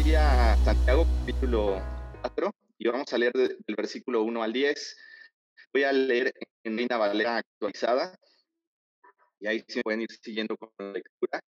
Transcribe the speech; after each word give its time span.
a 0.00 0.56
Santiago 0.64 1.04
capítulo 1.04 1.78
4 2.22 2.54
y 2.78 2.88
vamos 2.88 3.12
a 3.12 3.18
leer 3.18 3.34
del 3.34 3.76
versículo 3.76 4.22
1 4.22 4.42
al 4.42 4.50
10. 4.50 4.96
Voy 5.74 5.84
a 5.84 5.92
leer 5.92 6.32
en 6.64 6.78
Reina 6.78 6.96
Valera 6.96 7.36
actualizada 7.36 8.18
y 9.38 9.46
ahí 9.46 9.62
se 9.68 9.82
pueden 9.82 10.00
ir 10.00 10.08
siguiendo 10.22 10.56
con 10.56 10.70
la 10.78 10.92
lectura. 10.92 11.40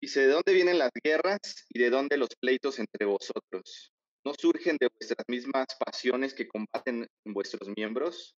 Dice, 0.00 0.20
¿de 0.20 0.28
dónde 0.28 0.54
vienen 0.54 0.78
las 0.78 0.92
guerras 1.02 1.66
y 1.70 1.80
de 1.80 1.90
dónde 1.90 2.16
los 2.18 2.28
pleitos 2.40 2.78
entre 2.78 3.04
vosotros? 3.04 3.92
¿No 4.24 4.32
surgen 4.38 4.76
de 4.78 4.88
vuestras 4.88 5.24
mismas 5.26 5.66
pasiones 5.84 6.34
que 6.34 6.46
combaten 6.46 7.04
en 7.24 7.32
vuestros 7.32 7.68
miembros? 7.76 8.36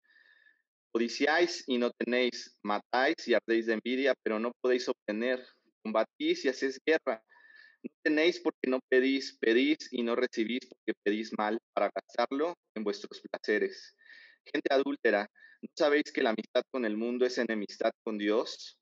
Codiciáis 0.90 1.64
y 1.66 1.76
no 1.76 1.90
tenéis, 1.90 2.56
matáis 2.62 3.28
y 3.28 3.34
ardéis 3.34 3.66
de 3.66 3.74
envidia, 3.74 4.14
pero 4.22 4.38
no 4.38 4.52
podéis 4.62 4.88
obtener, 4.88 5.46
combatís 5.82 6.46
y 6.46 6.48
hacéis 6.48 6.80
guerra. 6.84 7.22
Tenéis 8.02 8.40
porque 8.40 8.68
no 8.68 8.80
pedís, 8.88 9.36
pedís 9.38 9.88
y 9.90 10.02
no 10.02 10.16
recibís 10.16 10.60
porque 10.68 10.98
pedís 11.02 11.32
mal 11.36 11.58
para 11.72 11.90
gastarlo 11.94 12.54
en 12.74 12.84
vuestros 12.84 13.20
placeres. 13.20 13.94
Gente 14.44 14.72
adúltera, 14.72 15.28
¿no 15.62 15.68
sabéis 15.76 16.12
que 16.12 16.22
la 16.22 16.30
amistad 16.30 16.62
con 16.70 16.84
el 16.84 16.96
mundo 16.96 17.26
es 17.26 17.38
enemistad 17.38 17.92
con 18.02 18.18
Dios? 18.18 18.78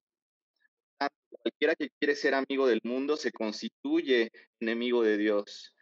Cualquiera 1.30 1.74
que 1.74 1.90
quiere 1.98 2.14
ser 2.14 2.34
amigo 2.34 2.66
del 2.66 2.80
mundo 2.82 3.16
se 3.16 3.30
constituye 3.30 4.30
enemigo 4.60 5.02
de 5.02 5.16
Dios. 5.16 5.74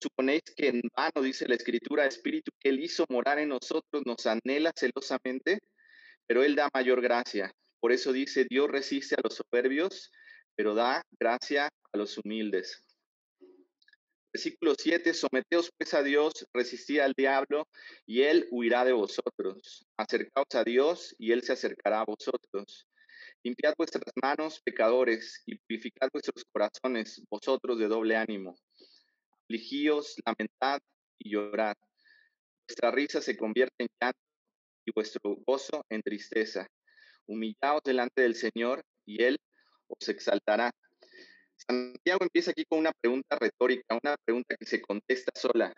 Suponéis 0.00 0.42
que 0.56 0.68
en 0.68 0.82
vano, 0.96 1.22
dice 1.22 1.46
la 1.46 1.54
Escritura, 1.54 2.06
Espíritu 2.06 2.50
que 2.58 2.70
Él 2.70 2.80
hizo 2.82 3.04
morar 3.08 3.38
en 3.38 3.50
nosotros 3.50 4.02
nos 4.04 4.26
anhela 4.26 4.72
celosamente, 4.74 5.60
pero 6.26 6.42
Él 6.42 6.56
da 6.56 6.68
mayor 6.74 7.00
gracia. 7.00 7.52
Por 7.80 7.92
eso 7.92 8.12
dice, 8.12 8.46
Dios 8.48 8.68
resiste 8.68 9.14
a 9.14 9.20
los 9.22 9.34
soberbios, 9.34 10.10
pero 10.56 10.74
da 10.74 11.02
gracia 11.18 11.68
a 11.92 11.96
los 11.96 12.18
humildes. 12.18 12.82
Versículo 14.32 14.74
7, 14.78 15.12
someteos 15.12 15.70
pues 15.76 15.92
a 15.92 16.02
Dios, 16.02 16.32
resistid 16.54 17.00
al 17.00 17.12
diablo, 17.14 17.68
y 18.06 18.22
él 18.22 18.48
huirá 18.50 18.84
de 18.84 18.92
vosotros. 18.92 19.86
Acercaos 19.98 20.54
a 20.54 20.64
Dios, 20.64 21.14
y 21.18 21.32
él 21.32 21.42
se 21.42 21.52
acercará 21.52 22.00
a 22.00 22.04
vosotros. 22.04 22.88
Limpiad 23.44 23.74
vuestras 23.76 24.10
manos, 24.22 24.60
pecadores, 24.64 25.42
y 25.44 25.58
purificad 25.58 26.08
vuestros 26.12 26.44
corazones, 26.50 27.22
vosotros 27.28 27.78
de 27.78 27.88
doble 27.88 28.16
ánimo 28.16 28.56
afligíos, 29.52 30.16
lamentad 30.24 30.80
y 31.18 31.30
llorad. 31.30 31.76
Vuestra 32.66 32.90
risa 32.90 33.20
se 33.20 33.36
convierte 33.36 33.74
en 33.78 33.88
llanto 34.00 34.20
y 34.86 34.92
vuestro 34.94 35.36
gozo 35.46 35.84
en 35.90 36.02
tristeza. 36.02 36.66
Humillaos 37.26 37.82
delante 37.84 38.22
del 38.22 38.34
Señor 38.34 38.82
y 39.04 39.22
Él 39.22 39.38
os 39.98 40.08
exaltará. 40.08 40.70
Santiago 41.56 42.20
empieza 42.22 42.50
aquí 42.50 42.64
con 42.64 42.78
una 42.80 42.92
pregunta 42.92 43.36
retórica, 43.36 43.98
una 44.02 44.16
pregunta 44.24 44.56
que 44.56 44.66
se 44.66 44.80
contesta 44.80 45.32
sola. 45.34 45.72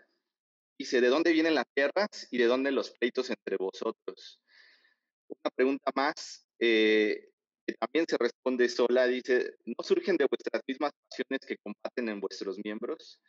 Dice, 0.79 1.01
¿de 1.01 1.09
dónde 1.09 1.33
vienen 1.33 1.55
las 1.55 1.67
guerras 1.75 2.27
y 2.31 2.39
de 2.39 2.47
dónde 2.47 2.73
los 2.73 2.91
pleitos 2.91 3.31
entre 3.31 3.57
vosotros? 3.57 4.41
Una 5.29 5.51
pregunta 5.55 5.91
más 5.95 6.47
eh, 6.59 7.31
que 7.67 7.75
también 7.75 8.07
se 8.09 8.17
responde 8.19 8.69
sola, 8.69 9.07
dice, 9.07 9.57
¿no 9.65 9.83
surgen 9.83 10.17
de 10.17 10.27
vuestras 10.31 10.63
mismas 10.67 10.93
pasiones 11.09 11.41
que 11.47 11.57
combaten 11.59 12.09
en 12.09 12.21
vuestros 12.21 12.59
miembros? 12.63 13.21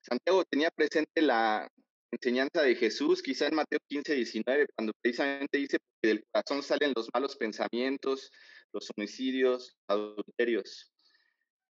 Santiago 0.00 0.44
tenía 0.44 0.70
presente 0.70 1.22
la 1.22 1.68
enseñanza 2.14 2.62
de 2.62 2.74
Jesús, 2.74 3.22
quizá 3.22 3.48
en 3.48 3.56
Mateo 3.56 3.78
15, 3.88 4.14
19, 4.14 4.66
cuando 4.74 4.92
precisamente 5.00 5.58
dice 5.58 5.78
que 6.00 6.08
del 6.08 6.24
corazón 6.30 6.62
salen 6.62 6.92
los 6.94 7.08
malos 7.12 7.36
pensamientos, 7.36 8.30
los 8.72 8.90
homicidios, 8.96 9.76
adulterios. 9.88 10.92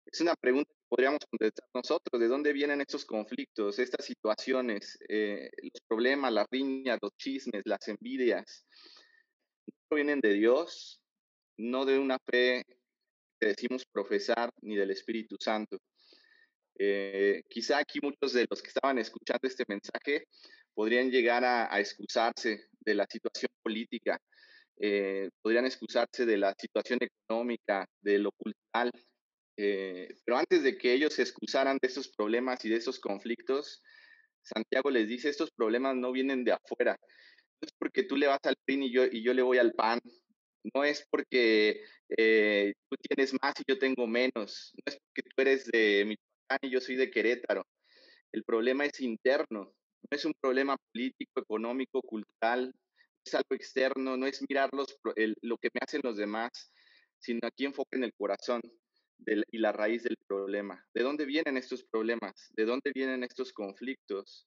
Es 0.06 0.20
una 0.20 0.34
pregunta 0.34 0.70
que 0.70 0.86
podríamos 0.88 1.20
contestar 1.30 1.66
nosotros, 1.74 2.20
¿de 2.20 2.28
dónde 2.28 2.52
vienen 2.52 2.80
estos 2.80 3.04
conflictos, 3.04 3.78
estas 3.78 4.04
situaciones, 4.04 4.98
eh, 5.08 5.50
los 5.62 5.80
problemas, 5.88 6.32
las 6.32 6.46
riñas, 6.50 6.98
los 7.02 7.12
chismes, 7.16 7.62
las 7.64 7.88
envidias? 7.88 8.66
No 9.66 9.74
provienen 9.88 10.20
de 10.20 10.34
Dios, 10.34 11.00
no 11.56 11.84
de 11.84 11.98
una 11.98 12.18
fe 12.30 12.64
que 13.40 13.48
decimos 13.48 13.84
profesar, 13.90 14.50
ni 14.62 14.76
del 14.76 14.90
Espíritu 14.90 15.36
Santo. 15.40 15.78
Eh, 16.76 17.42
quizá 17.48 17.78
aquí 17.78 18.00
muchos 18.02 18.32
de 18.32 18.46
los 18.50 18.60
que 18.60 18.68
estaban 18.68 18.98
escuchando 18.98 19.46
este 19.46 19.64
mensaje 19.68 20.26
podrían 20.74 21.10
llegar 21.10 21.44
a, 21.44 21.78
excusarse 21.78 22.66
de 22.80 22.94
la 22.94 23.06
situación 23.08 23.50
política, 23.62 24.18
eh, 24.78 25.30
podrían 25.40 25.66
excusarse 25.66 26.26
de 26.26 26.36
la 26.36 26.52
situación 26.58 26.98
económica, 27.00 27.86
de 28.00 28.18
lo 28.18 28.32
cultural, 28.32 28.90
eh, 29.56 30.08
pero 30.24 30.36
antes 30.36 30.64
de 30.64 30.76
que 30.76 30.92
ellos 30.92 31.14
se 31.14 31.22
excusaran 31.22 31.78
de 31.80 31.86
esos 31.86 32.08
problemas 32.08 32.64
y 32.64 32.70
de 32.70 32.76
esos 32.76 32.98
conflictos, 32.98 33.80
Santiago 34.42 34.90
les 34.90 35.06
dice, 35.06 35.28
estos 35.28 35.52
problemas 35.52 35.94
no 35.94 36.10
vienen 36.10 36.42
de 36.42 36.52
afuera, 36.52 36.96
no 36.98 37.66
es 37.66 37.72
porque 37.78 38.02
tú 38.02 38.16
le 38.16 38.26
vas 38.26 38.40
al 38.42 38.56
PRI 38.64 38.86
y 38.86 38.92
yo, 38.92 39.04
y 39.04 39.22
yo 39.22 39.32
le 39.32 39.42
voy 39.42 39.58
al 39.58 39.72
PAN, 39.74 40.00
no 40.74 40.82
es 40.82 41.06
porque 41.08 41.84
tú 42.08 42.96
tienes 43.08 43.32
más 43.40 43.54
y 43.60 43.62
yo 43.68 43.78
tengo 43.78 44.08
menos, 44.08 44.72
no 44.74 44.92
es 44.92 44.98
porque 44.98 45.22
tú 45.22 45.42
eres 45.42 45.66
de 45.66 46.04
mi 46.04 46.16
y 46.62 46.70
yo 46.70 46.80
soy 46.80 46.96
de 46.96 47.10
Querétaro. 47.10 47.66
El 48.32 48.44
problema 48.44 48.84
es 48.84 49.00
interno, 49.00 49.72
no 50.10 50.16
es 50.16 50.24
un 50.24 50.34
problema 50.40 50.76
político, 50.92 51.40
económico, 51.40 52.02
cultural, 52.02 52.74
es 53.24 53.34
algo 53.34 53.54
externo, 53.54 54.16
no 54.16 54.26
es 54.26 54.44
mirar 54.48 54.70
lo 54.72 55.56
que 55.58 55.70
me 55.72 55.80
hacen 55.80 56.00
los 56.04 56.16
demás, 56.16 56.72
sino 57.18 57.40
aquí 57.44 57.64
enfoque 57.64 57.96
en 57.96 58.04
el 58.04 58.12
corazón 58.14 58.60
y 59.26 59.58
la 59.58 59.72
raíz 59.72 60.02
del 60.02 60.18
problema. 60.26 60.84
¿De 60.92 61.02
dónde 61.02 61.24
vienen 61.24 61.56
estos 61.56 61.84
problemas? 61.84 62.50
¿De 62.54 62.64
dónde 62.64 62.92
vienen 62.94 63.24
estos 63.24 63.52
conflictos? 63.52 64.46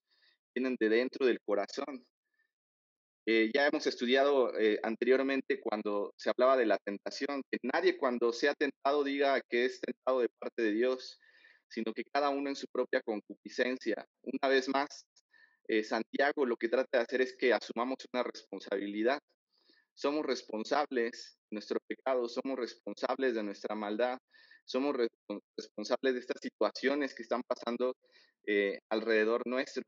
Vienen 0.53 0.75
de 0.79 0.90
dentro 0.90 1.25
del 1.25 1.40
corazón. 1.41 2.06
Eh, 3.25 3.51
ya 3.53 3.67
hemos 3.67 3.85
estudiado 3.88 4.57
eh, 4.57 4.79
anteriormente 4.84 5.59
cuando 5.59 6.13
se 6.16 6.29
hablaba 6.29 6.56
de 6.56 6.66
la 6.66 6.78
tentación, 6.78 7.41
que 7.51 7.59
nadie 7.73 7.97
cuando 7.97 8.31
sea 8.31 8.53
tentado 8.53 9.03
diga 9.03 9.41
que 9.50 9.66
es 9.66 9.81
tentado 9.81 10.22
de 10.22 10.29
parte 10.40 10.62
de 10.62 10.72
Dios, 10.72 11.19
sino 11.69 11.94
que 11.94 12.03
cada 12.03 12.29
uno 12.29 12.50
en 12.50 12.55
su 12.55 12.67
propia 12.67 13.01
concupiscencia. 13.01 14.05
Una 14.23 14.50
vez 14.50 14.67
más, 14.69 15.05
eh, 15.67 15.83
Santiago 15.83 16.45
lo 16.45 16.55
que 16.55 16.69
trata 16.69 16.97
de 16.97 17.03
hacer 17.03 17.22
es 17.22 17.35
que 17.38 17.53
asumamos 17.53 17.97
una 18.13 18.23
responsabilidad. 18.23 19.19
Somos 19.94 20.25
responsables 20.25 21.38
de 21.50 21.55
nuestro 21.55 21.79
pecado, 21.88 22.29
somos 22.29 22.57
responsables 22.57 23.35
de 23.35 23.44
nuestra 23.44 23.75
maldad, 23.75 24.17
somos 24.66 24.95
responsables 25.57 26.13
de 26.13 26.19
estas 26.19 26.41
situaciones 26.41 27.16
que 27.16 27.23
están 27.23 27.41
pasando 27.47 27.95
eh, 28.45 28.79
alrededor 28.89 29.41
nuestro. 29.45 29.84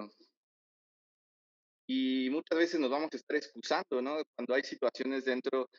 Y 1.87 2.29
muchas 2.29 2.57
veces 2.57 2.79
nos 2.79 2.89
vamos 2.89 3.09
a 3.13 3.17
estar 3.17 3.35
excusando, 3.35 4.01
¿no? 4.01 4.21
Cuando 4.35 4.53
hay 4.53 4.63
situaciones 4.63 5.25
dentro 5.25 5.69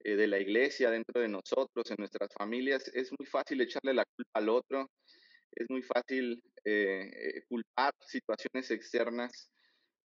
eh, 0.00 0.16
de 0.16 0.26
la 0.26 0.38
iglesia, 0.38 0.90
dentro 0.90 1.20
de 1.20 1.28
nosotros, 1.28 1.90
en 1.90 1.96
nuestras 1.98 2.30
familias, 2.32 2.88
es 2.94 3.10
muy 3.18 3.26
fácil 3.26 3.60
echarle 3.60 3.92
la 3.92 4.04
culpa 4.04 4.30
al 4.34 4.48
otro, 4.48 4.90
es 5.52 5.66
muy 5.68 5.82
fácil 5.82 6.42
eh, 6.64 7.10
eh, 7.12 7.42
culpar 7.48 7.94
situaciones 8.00 8.70
externas, 8.70 9.50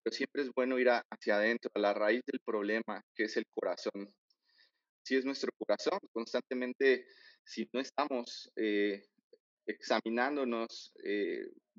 pero 0.02 0.16
siempre 0.16 0.44
es 0.44 0.50
bueno 0.56 0.80
ir 0.80 0.90
hacia 0.90 1.36
adentro, 1.36 1.72
a 1.74 1.80
la 1.80 1.94
raíz 1.94 2.22
del 2.26 2.40
problema, 2.46 3.02
que 3.16 3.26
es 3.26 3.38
el 3.38 3.46
corazón. 3.54 4.14
Si 5.04 5.16
es 5.16 5.26
nuestro 5.26 5.52
corazón, 5.58 6.00
constantemente, 6.12 7.06
si 7.44 7.68
no 7.74 7.80
estamos 7.80 8.50
eh, 8.56 9.04
examinándonos, 9.66 10.94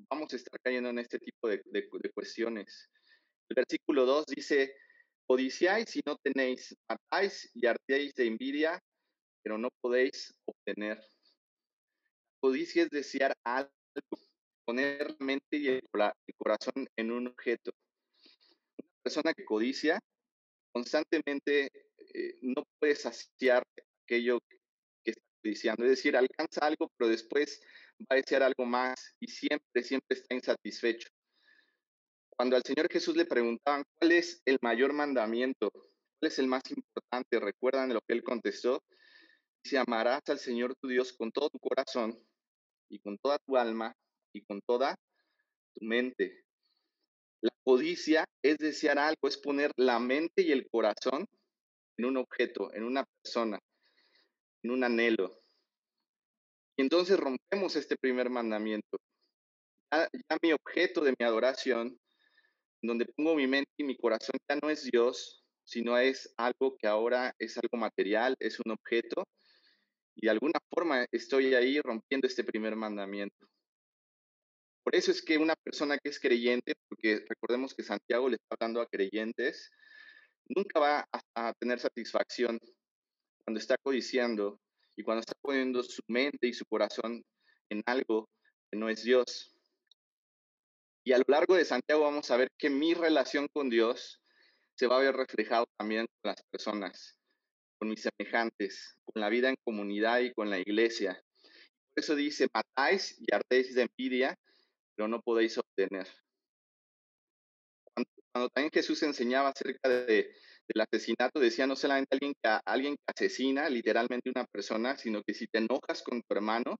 vamos 0.09 0.33
a 0.33 0.35
estar 0.35 0.59
cayendo 0.61 0.89
en 0.89 0.99
este 0.99 1.19
tipo 1.19 1.47
de, 1.47 1.61
de, 1.65 1.89
cuestiones. 2.13 2.89
El 3.49 3.55
versículo 3.55 4.05
2 4.05 4.25
dice, 4.27 4.75
codiciáis 5.27 5.95
y 5.95 6.01
no 6.05 6.17
tenéis, 6.17 6.75
matáis 6.89 7.49
y 7.53 7.67
ardéis 7.67 8.13
de 8.15 8.27
envidia, 8.27 8.79
pero 9.43 9.57
no 9.57 9.69
podéis 9.81 10.33
obtener 10.45 10.99
codicia 12.45 12.83
es 12.83 12.89
desear 12.91 13.35
algo, 13.43 13.71
poner 14.65 15.09
la 15.09 15.25
mente 15.25 15.57
y 15.57 15.67
el, 15.67 15.81
corazón 16.37 16.87
en 16.95 17.11
un 17.11 17.27
objeto. 17.27 17.71
Una 18.77 19.01
persona 19.01 19.33
que 19.33 19.43
codicia 19.43 19.99
constantemente 20.71 21.71
eh, 22.13 22.37
no 22.43 22.63
puede 22.79 22.95
saciar 22.95 23.63
aquello 24.03 24.37
que 25.03 25.11
está 25.11 25.23
codiciando. 25.41 25.85
Es 25.85 25.89
decir, 25.89 26.15
alcanza 26.15 26.67
algo, 26.67 26.91
pero 26.95 27.09
después 27.09 27.59
va 28.01 28.09
a 28.11 28.15
desear 28.17 28.43
algo 28.43 28.63
más 28.63 29.15
y 29.19 29.27
siempre, 29.27 29.81
siempre 29.81 30.15
está 30.15 30.35
insatisfecho. 30.35 31.09
Cuando 32.29 32.57
al 32.57 32.63
Señor 32.63 32.91
Jesús 32.91 33.15
le 33.15 33.25
preguntaban 33.25 33.83
cuál 33.97 34.11
es 34.11 34.43
el 34.45 34.59
mayor 34.61 34.93
mandamiento, 34.93 35.71
cuál 35.71 36.31
es 36.31 36.37
el 36.37 36.45
más 36.45 36.61
importante, 36.69 37.39
recuerdan 37.39 37.91
lo 37.91 38.01
que 38.01 38.13
él 38.13 38.23
contestó, 38.23 38.83
dice, 39.63 39.79
amarás 39.79 40.21
al 40.27 40.37
Señor 40.37 40.75
tu 40.75 40.87
Dios 40.87 41.11
con 41.13 41.31
todo 41.31 41.49
tu 41.49 41.57
corazón, 41.57 42.15
y 42.89 42.99
con 42.99 43.17
toda 43.17 43.37
tu 43.39 43.57
alma 43.57 43.95
y 44.33 44.43
con 44.43 44.61
toda 44.61 44.95
tu 45.73 45.85
mente. 45.85 46.45
La 47.41 47.51
codicia 47.63 48.25
es 48.41 48.57
desear 48.57 48.97
algo, 48.97 49.27
es 49.27 49.37
poner 49.37 49.71
la 49.77 49.99
mente 49.99 50.41
y 50.41 50.51
el 50.51 50.67
corazón 50.69 51.25
en 51.97 52.05
un 52.05 52.17
objeto, 52.17 52.73
en 52.73 52.83
una 52.83 53.05
persona, 53.05 53.59
en 54.63 54.71
un 54.71 54.83
anhelo. 54.83 55.31
Y 56.77 56.81
entonces 56.81 57.17
rompemos 57.17 57.75
este 57.75 57.95
primer 57.95 58.29
mandamiento. 58.29 58.97
Ya, 59.91 60.09
mi 60.41 60.51
objeto 60.51 61.01
de 61.01 61.13
mi 61.17 61.25
adoración, 61.25 61.97
donde 62.81 63.05
pongo 63.05 63.35
mi 63.35 63.47
mente 63.47 63.71
y 63.77 63.83
mi 63.83 63.95
corazón, 63.95 64.35
ya 64.49 64.57
no 64.61 64.69
es 64.69 64.83
Dios, 64.91 65.43
sino 65.63 65.97
es 65.97 66.33
algo 66.37 66.75
que 66.77 66.87
ahora 66.87 67.33
es 67.39 67.57
algo 67.57 67.77
material, 67.77 68.35
es 68.39 68.59
un 68.59 68.71
objeto. 68.71 69.23
Y 70.15 70.27
de 70.27 70.31
alguna 70.31 70.59
forma 70.69 71.05
estoy 71.11 71.53
ahí 71.53 71.79
rompiendo 71.81 72.27
este 72.27 72.43
primer 72.43 72.75
mandamiento. 72.75 73.47
Por 74.83 74.95
eso 74.95 75.11
es 75.11 75.21
que 75.21 75.37
una 75.37 75.55
persona 75.55 75.97
que 75.97 76.09
es 76.09 76.19
creyente, 76.19 76.75
porque 76.87 77.25
recordemos 77.27 77.73
que 77.73 77.83
Santiago 77.83 78.29
le 78.29 78.35
está 78.35 78.55
hablando 78.59 78.81
a 78.81 78.87
creyentes, 78.87 79.71
nunca 80.47 80.79
va 80.79 81.09
a, 81.33 81.53
tener 81.53 81.79
satisfacción 81.79 82.59
cuando 83.43 83.59
está 83.59 83.77
codiciando 83.81 84.59
y 84.95 85.03
cuando 85.03 85.21
está 85.21 85.33
poniendo 85.41 85.83
su 85.83 86.01
mente 86.07 86.47
y 86.47 86.53
su 86.53 86.65
corazón 86.65 87.23
en 87.69 87.81
algo 87.87 88.29
que 88.71 88.77
no 88.77 88.87
es 88.87 89.03
Dios. 89.03 89.51
Y 91.03 91.13
a 91.13 91.17
lo 91.17 91.25
largo 91.27 91.55
de 91.55 91.65
Santiago 91.65 92.03
vamos 92.03 92.29
a 92.31 92.37
ver 92.37 92.49
que 92.57 92.69
mi 92.69 92.93
relación 92.93 93.47
con 93.53 93.69
Dios 93.69 94.21
se 94.75 94.87
va 94.87 94.97
a 94.97 95.01
ver 95.01 95.15
reflejado 95.15 95.65
también 95.77 96.05
con 96.21 96.29
las 96.29 96.43
personas, 96.51 97.17
mis 97.89 98.01
semejantes, 98.01 98.97
con 99.05 99.21
la 99.21 99.29
vida 99.29 99.49
en 99.49 99.55
comunidad 99.63 100.19
y 100.19 100.33
con 100.33 100.49
la 100.49 100.59
iglesia. 100.59 101.21
Por 101.93 102.03
eso 102.03 102.15
dice, 102.15 102.47
matáis 102.53 103.15
y 103.19 103.25
ardéis 103.33 103.73
de 103.73 103.83
envidia, 103.83 104.35
pero 104.95 105.07
no 105.07 105.21
podéis 105.21 105.57
obtener. 105.57 106.07
Cuando, 107.93 108.49
también 108.49 108.71
Jesús 108.73 109.01
enseñaba 109.03 109.49
acerca 109.49 109.89
de, 109.89 110.35
del 110.67 110.81
asesinato, 110.81 111.39
decía 111.39 111.67
no 111.67 111.75
solamente 111.75 112.15
alguien 112.15 112.33
que, 112.41 112.59
alguien 112.65 112.95
que 112.95 113.03
asesina 113.07 113.69
literalmente 113.69 114.29
una 114.29 114.45
persona, 114.45 114.97
sino 114.97 115.21
que 115.23 115.33
si 115.33 115.47
te 115.47 115.59
enojas 115.59 116.03
con 116.03 116.21
tu 116.21 116.35
hermano, 116.35 116.77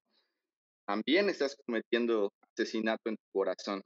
también 0.85 1.29
estás 1.29 1.55
cometiendo 1.65 2.31
asesinato 2.53 3.09
en 3.09 3.15
tu 3.15 3.23
corazón. 3.31 3.81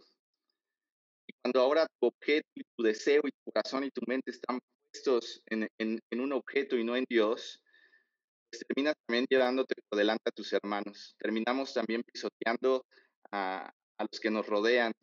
Y 1.28 1.34
cuando 1.42 1.62
ahora 1.62 1.88
tu 2.00 2.08
objeto 2.08 2.50
y 2.56 2.64
tu 2.76 2.84
deseo 2.84 3.22
y 3.26 3.32
tu 3.32 3.52
corazón 3.52 3.84
y 3.84 3.92
tu 3.92 4.02
mente 4.08 4.32
están 4.32 4.60
puestos 4.92 5.42
en, 5.48 5.70
un 6.12 6.34
objeto 6.34 6.78
y 6.78 6.84
no 6.84 6.96
en 6.96 7.06
Dios, 7.10 7.62
pues 8.50 8.64
terminas 8.68 8.96
también 9.06 9.26
llevándote 9.30 9.76
por 9.88 9.98
delante 9.98 10.24
a 10.28 10.32
tus 10.32 10.52
hermanos. 10.54 11.16
Terminamos 11.20 11.74
también 11.74 12.04
pisoteando 12.04 12.86
a, 13.32 13.72
los 14.00 14.20
que 14.20 14.32
nos 14.32 14.48
rodean 14.48 14.94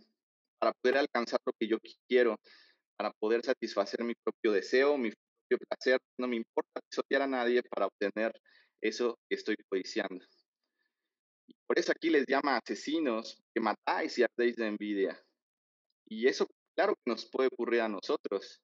para 0.59 0.73
poder 0.73 0.99
alcanzar 0.99 1.39
lo 1.45 1.53
que 1.59 1.69
yo 1.69 1.79
quiero, 2.09 2.37
para 2.97 3.13
poder 3.13 3.45
satisfacer 3.45 4.03
mi 4.05 4.15
propio 4.15 4.53
deseo, 4.53 4.97
mi 4.97 5.11
propio 5.11 5.67
placer. 5.69 6.01
No 6.19 6.27
me 6.27 6.37
importa 6.37 6.81
pisotear 6.89 7.23
a 7.23 7.27
nadie 7.27 7.63
para 7.63 7.87
obtener 7.87 8.33
eso 8.81 9.19
que 9.29 9.37
estoy 9.37 9.57
codiciando. 9.69 10.25
Por 11.67 11.79
eso 11.79 11.93
aquí 11.93 12.11
les 12.11 12.25
llama 12.27 12.57
asesinos 12.57 13.43
que 13.55 13.61
matáis 13.61 14.19
y 14.19 14.23
ardéis 14.23 14.57
de 14.57 14.67
envidia. 14.67 15.23
Y 16.09 16.27
eso, 16.27 16.47
claro 16.75 16.95
que 16.95 17.11
nos 17.11 17.27
puede 17.27 17.49
ocurrir 17.53 17.83
a 17.83 17.89
nosotros. 17.89 18.63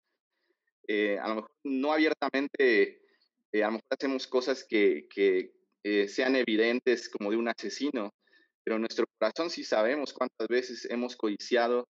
Eh, 0.88 1.19
a 1.19 1.29
lo 1.29 1.34
mejor 1.37 1.50
no 1.64 1.93
abiertamente, 1.93 3.02
eh, 3.52 3.62
a 3.62 3.67
lo 3.67 3.73
mejor 3.73 3.87
hacemos 3.90 4.26
cosas 4.26 4.64
que, 4.64 5.06
que 5.08 5.52
eh, 5.84 6.08
sean 6.08 6.37
evidentes 6.37 7.08
como 7.08 7.31
de 7.31 7.37
un 7.37 7.49
asesino, 7.49 8.12
pero 8.64 8.76
en 8.76 8.82
nuestro 8.82 9.06
corazón 9.19 9.50
sí 9.50 9.64
sabemos 9.64 10.12
cuántas 10.12 10.49
veces 10.49 10.87
hemos 10.90 11.17
codiciado, 11.17 11.88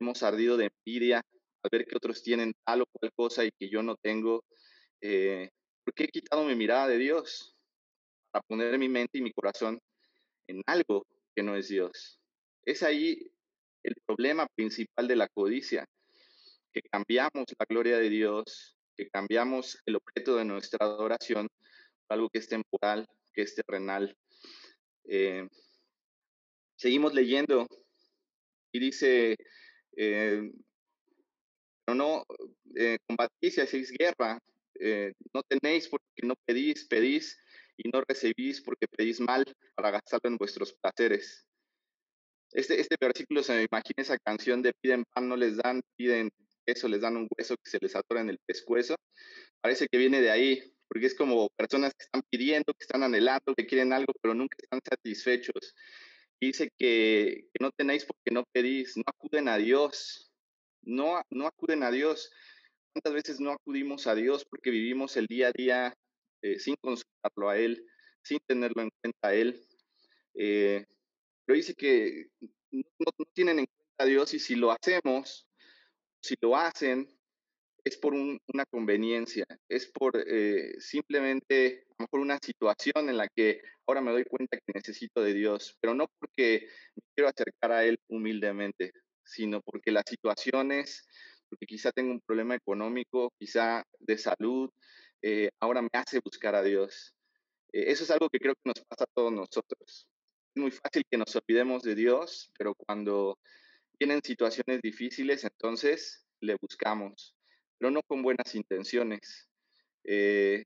hemos 0.00 0.22
ardido 0.22 0.56
de 0.56 0.70
envidia 0.84 1.22
al 1.62 1.70
ver 1.70 1.86
que 1.86 1.96
otros 1.96 2.22
tienen 2.22 2.52
tal 2.64 2.82
o 2.82 2.86
cual 2.92 3.12
cosa 3.14 3.44
y 3.44 3.50
que 3.58 3.68
yo 3.68 3.82
no 3.82 3.96
tengo. 3.96 4.44
¿Por 5.00 5.94
qué 5.94 6.04
he 6.04 6.08
quitado 6.08 6.44
mi 6.44 6.54
mirada 6.54 6.88
de 6.88 6.98
Dios? 6.98 7.56
Para 8.30 8.42
poner 8.48 8.78
mi 8.78 8.88
mente 8.88 9.18
y 9.18 9.22
mi 9.22 9.32
corazón 9.32 9.78
en 10.48 10.62
algo 10.66 11.06
que 11.34 11.42
no 11.42 11.56
es 11.56 11.68
Dios. 11.68 12.20
Es 12.64 12.82
ahí 12.82 13.32
el 13.82 13.94
problema 14.06 14.46
principal 14.54 15.08
de 15.08 15.16
la 15.16 15.28
codicia, 15.28 15.86
que 16.72 16.82
cambiamos 16.82 17.46
la 17.58 17.66
gloria 17.68 17.98
de 17.98 18.08
Dios, 18.08 18.76
que 18.96 19.08
cambiamos 19.08 19.78
el 19.86 19.96
objeto 19.96 20.36
de 20.36 20.44
nuestra 20.44 20.84
adoración 20.84 21.48
algo 22.08 22.30
que 22.30 22.38
es 22.38 22.48
temporal, 22.48 23.06
que 23.34 23.42
es 23.42 23.54
terrenal. 23.54 24.16
Eh, 25.04 25.46
Seguimos 26.78 27.12
leyendo 27.12 27.66
y 28.70 28.78
dice, 28.78 29.36
eh, 29.96 30.48
no 31.88 32.24
eh, 32.76 32.98
combatís 33.04 33.58
y 33.58 33.60
hacéis 33.60 33.90
guerra, 33.90 34.38
eh, 34.78 35.12
no 35.34 35.42
tenéis 35.42 35.88
porque 35.88 36.04
no 36.22 36.34
pedís, 36.46 36.86
pedís 36.86 37.36
y 37.76 37.88
no 37.88 38.00
recibís 38.06 38.60
porque 38.60 38.86
pedís 38.86 39.18
mal 39.18 39.44
para 39.74 39.90
gastarlo 39.90 40.30
en 40.30 40.36
vuestros 40.36 40.72
placeres. 40.74 41.44
Este, 42.52 42.80
este 42.80 42.94
versículo 43.00 43.42
se 43.42 43.54
me 43.54 43.66
imagina 43.68 43.96
esa 44.02 44.18
canción 44.18 44.62
de 44.62 44.72
piden 44.80 45.04
pan, 45.12 45.28
no 45.28 45.36
les 45.36 45.56
dan, 45.56 45.82
piden 45.96 46.30
eso, 46.70 46.88
les 46.88 47.00
dan 47.00 47.16
un 47.16 47.28
hueso 47.36 47.56
que 47.56 47.70
se 47.70 47.78
les 47.80 47.94
atora 47.96 48.20
en 48.20 48.30
el 48.30 48.38
pescuezo. 48.46 48.96
Parece 49.60 49.86
que 49.90 49.98
viene 49.98 50.20
de 50.20 50.30
ahí, 50.30 50.62
porque 50.88 51.06
es 51.06 51.14
como 51.14 51.48
personas 51.56 51.92
que 51.94 52.04
están 52.04 52.22
pidiendo, 52.30 52.72
que 52.74 52.84
están 52.84 53.02
anhelando, 53.02 53.54
que 53.56 53.66
quieren 53.66 53.92
algo, 53.92 54.12
pero 54.22 54.34
nunca 54.34 54.56
están 54.60 54.80
satisfechos 54.88 55.74
dice 56.40 56.70
que, 56.78 57.48
no 57.60 57.70
tenéis 57.72 58.04
porque 58.04 58.30
no 58.30 58.44
pedís, 58.52 58.96
no 58.96 59.04
acuden 59.06 59.48
a 59.48 59.56
Dios, 59.58 60.32
no, 60.82 61.20
no 61.30 61.46
acuden 61.46 61.82
a 61.82 61.90
Dios. 61.90 62.30
¿Cuántas 62.92 63.12
veces 63.12 63.40
no 63.40 63.52
acudimos 63.52 64.06
a 64.06 64.14
Dios 64.14 64.44
porque 64.44 64.70
vivimos 64.70 65.16
el 65.16 65.26
día 65.26 65.48
a 65.48 65.52
día 65.52 65.94
eh, 66.42 66.58
sin 66.58 66.76
consultarlo 66.76 67.48
a 67.48 67.58
Él, 67.58 67.84
sin 68.22 68.38
tenerlo 68.46 68.82
en 68.82 68.90
cuenta 69.00 69.28
a 69.28 69.34
Él? 69.34 69.60
Eh, 70.34 70.84
pero 71.44 71.56
dice 71.56 71.74
que 71.74 72.28
no, 72.70 72.82
no, 73.18 73.24
tienen 73.34 73.60
en 73.60 73.66
cuenta 73.66 74.04
a 74.04 74.06
Dios 74.06 74.34
y 74.34 74.38
si 74.38 74.54
lo 74.54 74.70
hacemos, 74.70 75.47
si 76.20 76.34
lo 76.40 76.56
hacen, 76.56 77.08
es 77.84 77.96
por 77.96 78.12
una 78.12 78.66
conveniencia, 78.70 79.46
es 79.68 79.86
por 79.86 80.12
eh, 80.16 80.74
simplemente 80.78 81.86
a 81.90 81.94
lo 81.98 82.04
mejor 82.04 82.20
una 82.20 82.38
situación 82.42 83.08
en 83.08 83.16
la 83.16 83.28
que 83.28 83.62
ahora 83.86 84.00
me 84.00 84.12
doy 84.12 84.24
cuenta 84.24 84.58
que 84.58 84.72
necesito 84.74 85.22
de 85.22 85.32
Dios, 85.32 85.76
pero 85.80 85.94
no 85.94 86.06
porque 86.18 86.68
quiero 87.14 87.28
acercar 87.28 87.72
a 87.72 87.84
Él 87.84 87.98
humildemente, 88.08 88.92
sino 89.24 89.62
porque 89.62 89.90
las 89.90 90.04
situaciones, 90.06 91.06
porque 91.48 91.66
quizá 91.66 91.90
tengo 91.92 92.10
un 92.10 92.20
problema 92.20 92.54
económico, 92.54 93.32
quizá 93.38 93.84
de 94.00 94.18
salud, 94.18 94.70
eh, 95.22 95.50
ahora 95.60 95.82
me 95.82 95.90
hace 95.92 96.20
buscar 96.20 96.54
a 96.54 96.62
Dios. 96.62 97.14
Eh, 97.72 97.84
eso 97.88 98.04
es 98.04 98.10
algo 98.10 98.28
que 98.28 98.38
creo 98.38 98.54
que 98.54 98.60
nos 98.66 98.84
pasa 98.86 99.04
a 99.04 99.12
todos 99.14 99.32
nosotros. 99.32 100.08
Es 100.54 100.60
muy 100.60 100.70
fácil 100.70 101.04
que 101.10 101.16
nos 101.16 101.34
olvidemos 101.36 101.82
de 101.82 101.94
Dios, 101.94 102.50
pero 102.58 102.74
cuando 102.74 103.38
vienen 103.98 104.22
situaciones 104.22 104.80
difíciles, 104.82 105.44
entonces 105.44 106.24
le 106.40 106.56
buscamos 106.60 107.34
pero 107.78 107.90
no 107.90 108.02
con 108.02 108.22
buenas 108.22 108.54
intenciones. 108.54 109.48
Eh, 110.04 110.64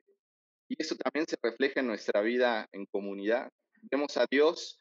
y 0.69 0.77
eso 0.79 0.97
también 0.97 1.27
se 1.27 1.37
refleja 1.43 1.81
en 1.81 1.87
nuestra 1.87 2.23
vida 2.23 2.67
en 2.73 2.87
comunidad. 2.87 3.51
Vemos 3.91 4.17
a 4.17 4.27
Dios 4.31 4.79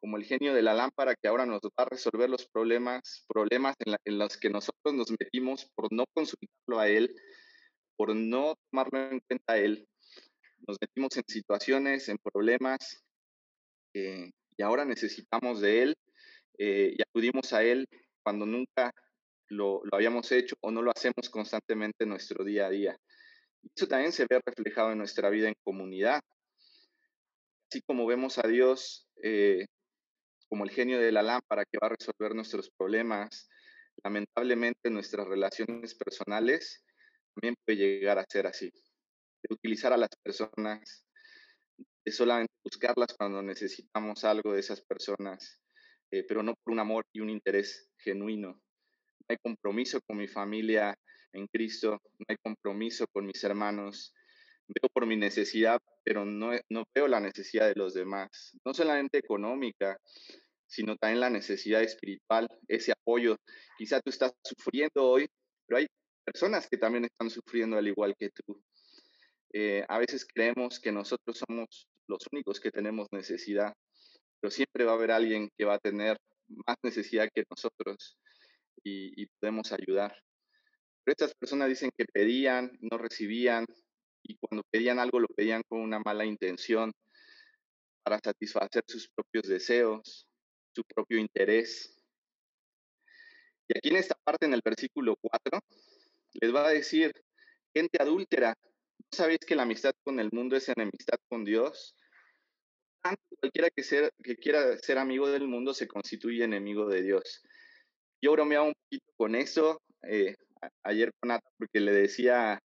como 0.00 0.16
el 0.16 0.24
genio 0.24 0.54
de 0.54 0.62
la 0.62 0.74
lámpara 0.74 1.14
que 1.14 1.28
ahora 1.28 1.46
nos 1.46 1.60
va 1.60 1.84
a 1.84 1.84
resolver 1.84 2.28
los 2.28 2.46
problemas, 2.48 3.24
problemas 3.28 3.76
en, 4.04 4.18
los 4.18 4.36
que 4.36 4.50
nosotros 4.50 4.94
nos 4.94 5.10
metimos 5.10 5.70
por 5.74 5.92
no 5.92 6.04
consultarlo 6.14 6.78
a 6.78 6.88
Él, 6.88 7.14
por 7.96 8.14
no 8.14 8.54
tomarlo 8.70 9.10
en 9.10 9.20
cuenta 9.20 9.52
a 9.52 9.58
Él. 9.58 9.86
Nos 10.66 10.78
metimos 10.80 11.16
en 11.16 11.24
situaciones, 11.26 12.08
en 12.08 12.18
problemas, 12.18 13.02
eh, 13.94 14.30
y 14.56 14.62
ahora 14.62 14.84
necesitamos 14.84 15.60
de 15.60 15.82
Él 15.82 15.96
eh, 16.62 16.94
y 16.94 17.00
acudimos 17.00 17.54
a 17.54 17.62
Él 17.62 17.88
cuando 18.22 18.44
nunca 18.44 18.92
lo, 19.48 19.80
habíamos 19.92 20.30
hecho 20.30 20.56
o 20.60 20.70
no 20.70 20.82
lo 20.82 20.90
hacemos 20.90 21.30
constantemente 21.30 22.04
en 22.04 22.10
nuestro 22.10 22.44
día 22.44 22.66
a 22.66 22.70
día. 22.70 22.98
Eso 23.74 23.88
también 23.88 24.12
se 24.12 24.26
ve 24.28 24.38
reflejado 24.44 24.92
en 24.92 24.98
nuestra 24.98 25.30
vida 25.30 25.48
en 25.48 25.54
comunidad. 25.64 26.20
Así 27.70 27.80
como 27.80 28.04
vemos 28.04 28.36
a 28.36 28.46
Dios 28.46 29.08
eh, 29.22 29.64
como 30.50 30.64
el 30.64 30.70
genio 30.70 30.98
de 31.00 31.12
la 31.12 31.22
lámpara 31.22 31.64
que 31.64 31.78
va 31.80 31.86
a 31.86 31.96
resolver 31.98 32.34
nuestros 32.34 32.68
problemas, 32.76 33.48
lamentablemente 34.04 34.90
nuestras 34.90 35.26
relaciones 35.26 35.94
personales 35.94 36.84
también 37.34 37.54
puede 37.64 37.78
llegar 37.78 38.18
a 38.18 38.26
ser 38.28 38.46
así. 38.46 38.70
De 39.42 39.54
utilizar 39.54 39.94
a 39.94 39.96
las 39.96 40.10
personas, 40.22 41.06
de 42.04 42.12
solamente 42.12 42.52
buscarlas 42.62 43.14
cuando 43.14 43.40
necesitamos 43.40 44.24
algo 44.24 44.52
de 44.52 44.60
esas 44.60 44.82
personas, 44.82 45.58
eh, 46.10 46.24
pero 46.28 46.42
no 46.42 46.54
por 46.54 46.72
un 46.72 46.80
amor 46.80 47.04
y 47.12 47.20
un 47.20 47.30
interés 47.30 47.90
genuino 47.98 48.60
hay 49.30 49.36
compromiso 49.42 50.00
con 50.06 50.16
mi 50.18 50.26
familia 50.26 50.98
en 51.32 51.46
Cristo, 51.46 52.00
no 52.18 52.26
hay 52.28 52.36
compromiso 52.42 53.06
con 53.12 53.26
mis 53.26 53.42
hermanos. 53.44 54.12
Veo 54.66 54.88
por 54.92 55.06
mi 55.06 55.16
necesidad, 55.16 55.80
pero 56.04 56.24
no, 56.24 56.50
no 56.68 56.84
veo 56.94 57.08
la 57.08 57.20
necesidad 57.20 57.68
de 57.68 57.74
los 57.74 57.94
demás, 57.94 58.52
no 58.64 58.72
solamente 58.72 59.18
económica, 59.18 59.98
sino 60.66 60.96
también 60.96 61.20
la 61.20 61.30
necesidad 61.30 61.82
espiritual, 61.82 62.48
ese 62.68 62.92
apoyo. 62.92 63.36
Quizá 63.78 64.00
tú 64.00 64.10
estás 64.10 64.32
sufriendo 64.44 65.04
hoy, 65.04 65.28
pero 65.66 65.78
hay 65.78 65.86
personas 66.24 66.68
que 66.68 66.76
también 66.76 67.04
están 67.04 67.30
sufriendo 67.30 67.76
al 67.76 67.88
igual 67.88 68.14
que 68.16 68.30
tú. 68.30 68.62
Eh, 69.52 69.84
a 69.88 69.98
veces 69.98 70.24
creemos 70.24 70.78
que 70.78 70.92
nosotros 70.92 71.42
somos 71.46 71.88
los 72.06 72.20
únicos 72.32 72.60
que 72.60 72.70
tenemos 72.70 73.08
necesidad, 73.10 73.74
pero 74.40 74.50
siempre 74.50 74.84
va 74.84 74.92
a 74.92 74.94
haber 74.94 75.10
alguien 75.10 75.50
que 75.56 75.64
va 75.64 75.74
a 75.74 75.78
tener 75.78 76.18
más 76.66 76.76
necesidad 76.82 77.28
que 77.32 77.44
nosotros 77.48 78.16
y, 78.82 79.26
podemos 79.38 79.72
ayudar. 79.72 80.16
Pero 81.04 81.12
estas 81.12 81.34
personas 81.34 81.68
dicen 81.68 81.90
que 81.96 82.04
pedían, 82.06 82.70
no 82.80 82.98
recibían, 82.98 83.66
y 84.22 84.36
cuando 84.38 84.62
pedían 84.70 84.98
algo 84.98 85.20
lo 85.20 85.28
pedían 85.28 85.62
con 85.68 85.80
una 85.80 85.98
mala 85.98 86.24
intención 86.24 86.92
para 88.02 88.18
satisfacer 88.22 88.82
sus 88.86 89.08
propios 89.08 89.46
deseos, 89.46 90.26
su 90.74 90.82
propio 90.84 91.18
interés. 91.18 91.98
Y 93.68 93.78
aquí 93.78 93.90
en 93.90 93.96
esta 93.96 94.14
parte, 94.24 94.46
en 94.46 94.54
el 94.54 94.62
versículo 94.64 95.16
4, 95.20 95.60
les 96.40 96.54
va 96.54 96.66
a 96.66 96.70
decir, 96.70 97.12
gente 97.74 97.98
adúltera, 98.00 98.54
¿no 98.60 99.08
sabéis 99.12 99.40
que 99.40 99.56
la 99.56 99.62
amistad 99.62 99.92
con 100.02 100.18
el 100.20 100.30
mundo 100.32 100.56
es 100.56 100.68
enemistad 100.68 101.18
con 101.28 101.44
Dios? 101.44 101.94
Cualquiera 103.38 103.70
que, 103.70 104.36
quiera 104.36 104.78
ser 104.78 104.98
amigo 104.98 105.28
del 105.28 105.46
mundo 105.48 105.74
se 105.74 105.88
constituye 105.88 106.44
enemigo 106.44 106.86
de 106.86 107.02
Dios. 107.02 107.42
Yo 108.22 108.32
bromeaba 108.32 108.66
un 108.66 108.74
poquito 108.74 109.12
con 109.16 109.34
eso 109.34 109.80
eh, 110.02 110.34
ayer 110.82 111.10
con 111.18 111.28
Nata 111.28 111.48
porque 111.58 111.80
le 111.80 111.92
decía 111.92 112.60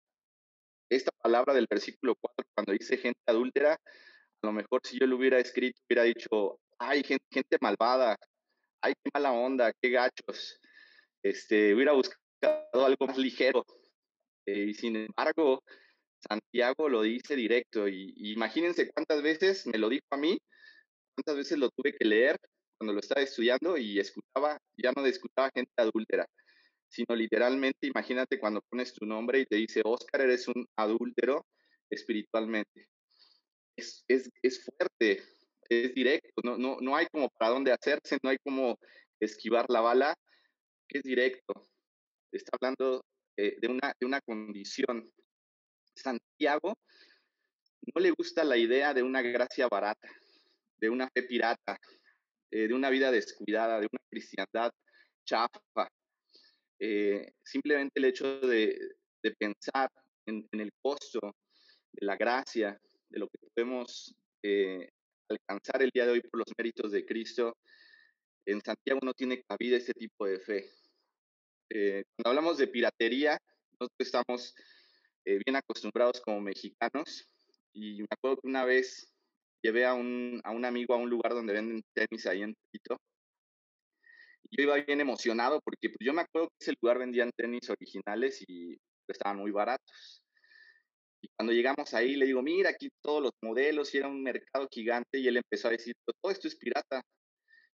esta 0.90 1.12
palabra 1.22 1.54
del 1.54 1.68
versículo 1.70 2.16
4 2.20 2.46
cuando 2.54 2.74
dice 2.74 2.98
gente 2.98 3.20
adúltera, 3.26 3.74
a 3.74 4.48
lo 4.48 4.54
mejor 4.54 4.82
si 4.84 5.00
yo 5.00 5.08
lo 5.08 5.18
hubiera 5.18 5.40
escrito 5.40 5.80
hubiera 5.88 6.04
dicho, 6.04 6.60
ay, 6.80 7.04
gente, 7.04 7.26
gente 7.32 7.58
malvada, 7.62 8.18
ay, 8.82 8.94
qué 9.04 9.10
mala 9.14 9.32
onda, 9.32 9.72
qué 9.82 9.90
gachos. 9.90 10.60
Este, 11.24 11.74
hubiera 11.74 11.94
buscado 11.94 12.86
algo 12.86 13.08
más 13.08 13.18
ligero. 13.18 13.66
Eh, 14.46 14.66
y 14.70 14.74
sin 14.74 14.96
embargo, 14.96 15.64
Santiago 16.28 16.90
lo 16.90 17.02
dice 17.02 17.36
directo 17.36 17.88
y, 17.88 18.14
imagínense 18.18 18.90
cuántas 18.92 19.22
veces 19.22 19.66
me 19.68 19.78
lo 19.78 19.90
dijo 19.90 20.06
a 20.12 20.18
mí, 20.18 20.38
cuántas 21.16 21.36
veces 21.36 21.58
lo 21.58 21.70
tuve 21.70 21.94
que 21.94 22.06
leer 22.06 22.38
cuando 22.78 22.94
lo 22.94 23.00
estaba 23.00 23.22
estudiando 23.22 23.78
y 23.78 24.00
escuchaba, 24.00 24.58
ya 24.78 24.92
no 24.96 25.06
escuchaba 25.06 25.52
gente 25.54 25.72
adúltera, 25.78 26.26
sino 26.90 27.16
literalmente, 27.16 27.88
imagínate 27.88 28.40
cuando 28.40 28.62
pones 28.70 28.94
tu 28.94 29.06
nombre 29.06 29.40
y 29.40 29.46
te 29.46 29.56
dice, 29.56 29.82
Oscar, 29.84 30.22
eres 30.22 30.48
un 30.48 30.66
adúltero 30.76 31.46
espiritualmente. 31.90 32.88
Es, 33.76 34.04
es, 34.08 34.30
es 34.42 34.66
fuerte, 34.66 35.24
es 35.70 35.94
directo, 35.94 36.42
no, 36.44 36.58
no, 36.58 36.78
no 36.82 36.96
hay 36.96 37.08
como 37.12 37.30
para 37.38 37.52
dónde 37.52 37.72
hacerse, 37.72 38.18
no 38.24 38.30
hay 38.30 38.38
como 38.44 38.78
esquivar 39.20 39.66
la 39.70 39.82
bala, 39.82 40.16
es 40.90 41.04
directo. 41.04 41.54
Está 42.32 42.58
hablando 42.60 43.06
eh, 43.38 43.56
de, 43.62 43.68
una, 43.68 43.94
de 44.00 44.06
una 44.06 44.22
condición 44.22 45.10
Santiago 45.96 46.76
no 47.94 48.02
le 48.02 48.12
gusta 48.12 48.44
la 48.44 48.58
idea 48.58 48.94
de 48.94 49.04
una 49.04 49.22
gracia 49.22 49.68
barata, 49.68 50.10
de 50.78 50.90
una 50.90 51.10
fe 51.10 51.24
pirata, 51.24 51.80
eh, 52.52 52.68
de 52.68 52.74
una 52.74 52.90
vida 52.90 53.12
descuidada, 53.12 53.80
de 53.80 53.88
una 53.92 54.02
cristiandad 54.10 54.72
chafa. 55.26 55.90
Eh, 56.80 57.34
simplemente 57.44 58.00
el 58.00 58.06
hecho 58.06 58.40
de, 58.42 58.78
pensar 59.38 59.90
en, 60.26 60.48
el 60.52 60.72
costo 60.82 61.20
de 61.92 62.06
la 62.06 62.16
gracia, 62.16 62.80
de 63.10 63.20
lo 63.20 63.28
que 63.28 63.48
podemos 63.54 64.16
eh, 64.44 64.90
alcanzar 65.30 65.82
el 65.82 65.92
día 65.94 66.06
de 66.06 66.12
hoy 66.14 66.22
por 66.22 66.40
los 66.40 66.48
méritos 66.58 66.92
de 66.92 67.06
Cristo, 67.06 67.58
en 68.46 68.60
Santiago 68.62 69.00
no 69.04 69.14
tiene 69.14 69.44
cabida 69.44 69.78
ese 69.78 69.94
tipo 69.94 70.26
de 70.26 70.40
fe. 70.40 70.70
cuando 71.70 72.30
hablamos 72.30 72.58
de 72.58 72.68
piratería, 72.68 73.38
nosotros 73.80 73.96
estamos 74.00 74.56
eh, 75.26 75.40
bien 75.46 75.56
acostumbrados 75.56 76.22
como 76.22 76.42
mexicanos. 76.42 77.28
Y 77.74 78.02
me 78.02 78.08
acuerdo 78.10 78.38
que 78.42 78.48
una 78.48 78.66
vez 78.66 79.12
llevé 79.64 79.86
a 79.86 79.94
un, 79.94 80.42
a 80.44 80.52
un 80.52 80.66
amigo 80.66 80.94
a 80.94 80.98
un 80.98 81.10
lugar 81.10 81.34
donde 81.34 81.54
venden 81.54 81.84
tenis 81.94 82.26
ahí 82.28 82.42
en. 82.44 82.56
Y 82.74 82.80
yo 84.58 84.64
iba 84.64 84.76
bien 84.76 85.00
emocionado 85.00 85.62
porque 85.64 85.90
pues, 85.90 86.00
yo 86.00 86.14
me 86.14 86.22
acuerdo 86.22 86.50
que 86.50 86.56
ese 86.60 86.74
lugar 86.82 87.00
vendían 87.00 87.32
tenis 87.36 87.70
originales 87.70 88.44
y 88.48 88.78
estaban 89.08 89.38
muy 89.38 89.52
baratos. 89.52 90.24
Y 91.24 91.30
cuando 91.38 91.54
llegamos 91.54 91.94
ahí, 91.94 92.16
le 92.16 92.26
digo, 92.26 92.42
mira, 92.42 92.72
aquí 92.72 92.90
todos 93.02 93.22
los 93.22 93.32
modelos, 93.42 93.94
y 93.94 94.00
era 94.00 94.08
un 94.08 94.24
mercado 94.24 94.68
gigante, 94.72 95.20
y 95.20 95.28
él 95.28 95.38
empezó 95.38 95.68
a 95.68 95.72
decir, 95.72 95.94
todo 96.04 96.32
esto 96.32 96.48
es 96.48 96.56
pirata. 96.56 97.02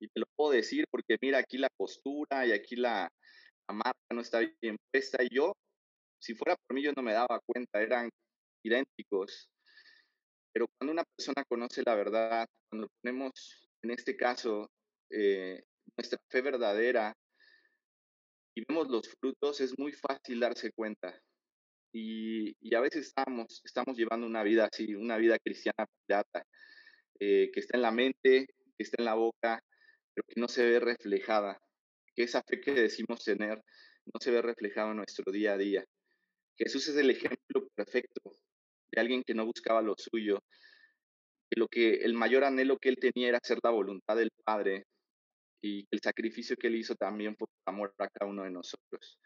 Y 0.01 0.09
te 0.09 0.21
lo 0.21 0.27
puedo 0.35 0.53
decir 0.53 0.87
porque 0.91 1.17
mira, 1.21 1.39
aquí 1.39 1.59
la 1.59 1.69
postura 1.77 2.47
y 2.47 2.53
aquí 2.53 2.77
la, 2.77 3.09
la 3.69 3.75
marca 3.75 4.01
no 4.13 4.21
está 4.21 4.41
bien 4.61 4.77
puesta. 4.91 5.23
Y 5.23 5.29
yo 5.35 5.53
si 6.19 6.35
fuera 6.35 6.57
por 6.57 6.75
mí 6.75 6.83
yo 6.83 6.93
no 6.97 7.03
me 7.03 7.13
daba 7.13 7.41
cuenta, 7.47 7.83
eran 7.83 8.11
idénticos. 8.65 9.49
Pero 10.53 10.67
cuando 10.79 10.93
una 10.93 11.05
persona 11.05 11.45
conoce 11.49 11.83
la 11.85 11.95
verdad, 11.95 12.47
cuando 12.71 12.89
ponemos, 13.01 13.69
en 13.83 13.91
este 13.91 14.17
caso, 14.17 14.71
eh, 15.11 15.63
nuestra 15.97 16.19
fe 16.29 16.41
verdadera 16.41 17.15
y 18.57 18.63
vemos 18.69 18.89
los 18.89 19.09
frutos, 19.21 19.61
es 19.61 19.77
muy 19.79 19.93
fácil 19.93 20.41
darse 20.41 20.71
cuenta. 20.73 21.21
Y, 21.93 22.57
y 22.61 22.75
a 22.75 22.81
veces 22.81 23.07
estamos, 23.09 23.61
estamos 23.65 23.97
llevando 23.97 24.27
una 24.27 24.43
vida 24.43 24.69
así, 24.71 24.95
una 24.95 25.17
vida 25.17 25.39
cristiana 25.39 25.87
pirata, 26.07 26.45
eh, 27.21 27.51
que 27.53 27.61
está 27.61 27.77
en 27.77 27.83
la 27.83 27.91
mente, 27.91 28.47
que 28.47 28.83
está 28.83 28.97
en 29.01 29.07
la 29.07 29.15
boca, 29.15 29.63
pero 30.15 30.25
que 30.29 30.41
no 30.41 30.49
se 30.49 30.65
ve 30.65 30.81
reflejada, 30.81 31.61
que 32.15 32.25
esa 32.25 32.43
fe 32.43 32.61
que 32.61 32.73
decimos 32.73 33.25
tener 33.25 33.63
no 34.07 34.21
se 34.21 34.31
ve 34.31 34.43
reflejada 34.43 34.91
en 34.91 34.99
nuestro 34.99 35.33
día 35.33 35.55
a 35.55 35.59
día. 35.59 35.85
Jesús 36.57 36.89
es 36.89 36.97
el 36.97 37.11
ejemplo 37.11 37.69
perfecto 37.75 38.37
de 38.93 39.01
alguien 39.01 39.23
que 39.25 39.35
no 39.35 39.45
buscaba 39.45 39.83
lo 39.83 39.95
suyo, 39.99 40.41
que 41.51 41.59
lo 41.59 41.69
que 41.69 41.97
el 41.97 42.15
mayor 42.15 42.45
anhelo 42.45 42.79
que 42.79 42.89
él 42.89 42.97
tenía 42.97 43.29
era 43.29 43.39
hacer 43.43 43.59
la 43.63 43.71
voluntad 43.71 44.17
del 44.17 44.31
Padre 44.45 44.85
y 45.63 45.87
el 45.91 46.01
sacrificio 46.01 46.57
que 46.57 46.69
él 46.69 46.77
hizo 46.77 46.95
también 46.95 47.35
por 47.35 47.49
amor 47.67 47.95
a 47.99 48.09
cada 48.09 48.31
uno 48.31 48.45
de 48.45 48.51
nosotros. 48.51 49.19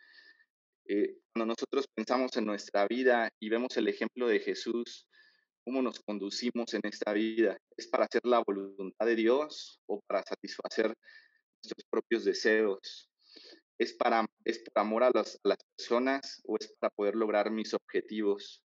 Eh, 0.87 1.18
cuando 1.35 1.54
nosotros 1.54 1.87
pensamos 1.94 2.35
en 2.37 2.47
nuestra 2.47 2.87
vida 2.87 3.28
y 3.38 3.50
vemos 3.50 3.76
el 3.76 3.88
ejemplo 3.88 4.26
de 4.26 4.40
Jesús, 4.40 5.06
cómo 5.64 5.82
nos 5.82 6.00
conducimos 6.00 6.73
en 6.73 6.80
esta 6.85 7.12
vida, 7.12 7.58
¿es 7.76 7.88
para 7.88 8.04
hacer 8.04 8.23
la 8.25 8.42
voluntad 8.47 9.04
de 9.04 9.16
Dios 9.16 9.80
o 9.87 10.00
para 10.06 10.23
satisfacer 10.23 10.94
nuestros 11.62 11.85
propios 11.90 12.25
deseos? 12.25 13.07
¿Es 13.78 13.94
para, 13.94 14.26
es 14.44 14.58
por 14.58 14.82
amor 14.82 15.04
a 15.04 15.11
las, 15.12 15.38
personas 15.76 16.42
o 16.44 16.56
es 16.58 16.68
para 16.80 16.90
poder 16.90 17.14
lograr 17.14 17.50
mis 17.50 17.73
objetivos? 17.75 18.61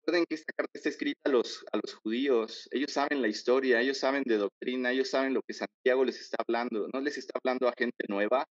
Recuerden 0.00 0.26
que 0.28 0.34
esta 0.34 0.52
carta 0.52 0.72
está 0.74 0.90
escrita 0.90 1.20
a 1.24 1.28
los, 1.30 1.64
a 1.72 1.78
los 1.78 1.94
judíos. 1.94 2.68
Ellos 2.72 2.92
saben 2.92 3.22
la 3.22 3.28
historia, 3.28 3.80
ellos 3.80 3.96
saben 3.96 4.22
de 4.24 4.36
doctrina, 4.36 4.92
ellos 4.92 5.08
saben 5.08 5.32
lo 5.32 5.40
que 5.42 5.54
Santiago 5.54 6.04
les 6.04 6.20
está 6.20 6.36
hablando. 6.46 6.88
No 6.92 7.00
les 7.00 7.16
está 7.16 7.38
hablando 7.42 7.66
a 7.66 7.74
gente 7.76 8.04
nueva 8.08 8.46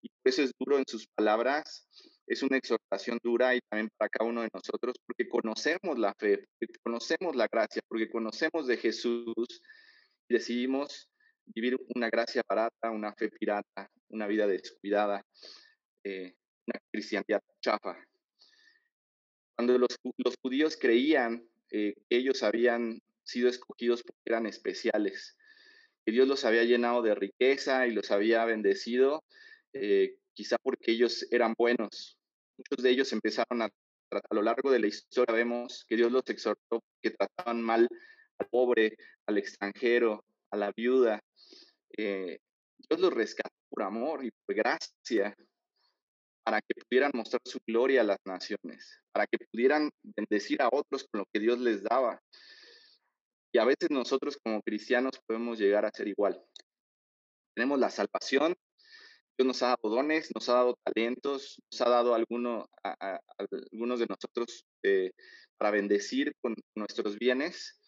y 0.00 0.08
por 0.08 0.28
eso 0.28 0.42
es 0.42 0.52
duro 0.58 0.78
en 0.78 0.84
sus 0.86 1.08
palabras. 1.08 1.88
Es 2.26 2.42
una 2.44 2.56
exhortación 2.56 3.18
dura 3.22 3.56
y 3.56 3.60
también 3.68 3.90
para 3.96 4.08
cada 4.08 4.30
uno 4.30 4.42
de 4.42 4.50
nosotros 4.54 4.94
porque 5.04 5.28
conocemos 5.28 5.98
la 5.98 6.14
fe, 6.14 6.46
porque 6.60 6.78
conocemos 6.82 7.34
la 7.34 7.48
gracia, 7.50 7.82
porque 7.88 8.08
conocemos 8.08 8.66
de 8.68 8.76
Jesús 8.76 9.34
y 10.28 10.34
decidimos 10.34 11.08
vivir 11.46 11.76
una 11.94 12.08
gracia 12.08 12.42
barata, 12.48 12.90
una 12.90 13.12
fe 13.14 13.30
pirata, 13.30 13.90
una 14.08 14.26
vida 14.26 14.46
descuidada, 14.46 15.24
eh, 16.02 16.34
una 16.66 16.80
cristianidad 16.90 17.42
chafa. 17.60 17.96
Cuando 19.56 19.78
los, 19.78 19.98
judíos 20.42 20.76
creían 20.76 21.48
eh, 21.70 21.94
que 22.08 22.16
ellos 22.16 22.42
habían 22.42 23.00
sido 23.22 23.48
escogidos 23.48 24.02
porque 24.02 24.22
eran 24.26 24.46
especiales, 24.46 25.36
que 26.04 26.12
Dios 26.12 26.28
los 26.28 26.44
había 26.44 26.64
llenado 26.64 27.02
de 27.02 27.14
riqueza 27.14 27.86
y 27.86 27.92
los 27.92 28.10
había 28.10 28.44
bendecido, 28.44 29.24
eh, 29.72 30.16
quizá 30.34 30.56
porque 30.62 30.92
ellos 30.92 31.26
eran 31.30 31.54
buenos. 31.56 32.18
Muchos 32.56 32.82
de 32.82 32.90
ellos 32.90 33.12
empezaron 33.12 33.62
a, 33.62 33.70
a 34.10 34.34
lo 34.34 34.42
largo 34.42 34.70
de 34.70 34.80
la 34.80 34.86
historia, 34.86 35.34
vemos 35.34 35.84
que 35.88 35.96
Dios 35.96 36.12
los 36.12 36.24
exhortó 36.26 36.82
que 37.00 37.10
trataban 37.10 37.62
mal 37.62 37.88
al 38.38 38.48
pobre, 38.48 38.96
al 39.26 39.38
extranjero, 39.38 40.24
a 40.50 40.56
la 40.56 40.72
viuda. 40.76 41.20
Dios 41.96 43.00
los 43.00 43.12
rescató 43.12 43.54
por 43.70 43.82
amor 43.82 44.24
y 44.24 44.30
por 44.30 44.54
gracia, 44.54 45.36
para 46.44 46.60
que 46.60 46.74
pudieran 46.74 47.10
mostrar 47.14 47.40
su 47.44 47.58
gloria 47.66 48.02
a 48.02 48.04
las 48.04 48.18
naciones, 48.24 49.00
para 49.12 49.26
que 49.26 49.38
pudieran 49.50 49.90
bendecir 50.02 50.60
a 50.60 50.68
otros 50.70 51.06
con 51.10 51.20
lo 51.20 51.26
que 51.32 51.40
Dios 51.40 51.58
les 51.58 51.82
daba. 51.82 52.20
Y 53.52 53.58
a 53.58 53.64
veces 53.64 53.90
nosotros 53.90 54.36
como 54.42 54.60
cristianos 54.62 55.12
podemos 55.26 55.58
llegar 55.58 55.86
a 55.86 55.90
ser 55.90 56.08
igual. 56.08 56.44
Tenemos 57.54 57.78
la 57.78 57.88
salvación, 57.88 58.54
Dios 59.38 59.46
nos 59.46 59.62
ha 59.62 59.68
dado 59.68 59.94
dones, 59.94 60.30
nos 60.34 60.48
ha 60.48 60.54
dado 60.54 60.78
talentos, 60.84 61.60
nos 61.72 61.80
ha 61.80 61.88
dado 61.88 62.14
alguno, 62.14 62.68
a, 62.84 63.20
algunos 63.38 63.98
de 63.98 64.06
nosotros 64.06 64.64
eh, 64.84 65.12
para 65.56 65.70
bendecir 65.70 66.32
con 66.42 66.54
nuestros 66.76 67.18
bienes. 67.18 67.80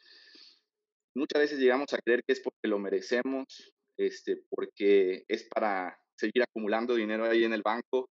Muchas 1.14 1.40
veces 1.40 1.58
llegamos 1.58 1.92
a 1.92 1.98
creer 1.98 2.22
que 2.26 2.32
es 2.32 2.40
porque 2.40 2.68
lo 2.68 2.78
merecemos, 2.78 3.72
este, 3.96 4.42
porque 4.48 5.24
es 5.28 5.44
para 5.44 5.98
seguir 6.16 6.42
acumulando 6.42 6.94
dinero 6.94 7.24
ahí 7.24 7.44
en 7.44 7.52
el 7.52 7.62
banco. 7.62 8.10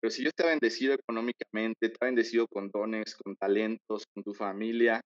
Pero 0.00 0.10
si 0.10 0.22
Dios 0.22 0.34
te 0.34 0.42
ha 0.44 0.46
bendecido 0.46 0.94
económicamente, 0.94 1.88
te 1.88 1.96
ha 2.00 2.06
bendecido 2.06 2.46
con 2.48 2.70
dones, 2.70 3.14
con 3.16 3.36
talentos, 3.36 4.04
con 4.14 4.24
tu 4.24 4.32
familia, 4.32 5.00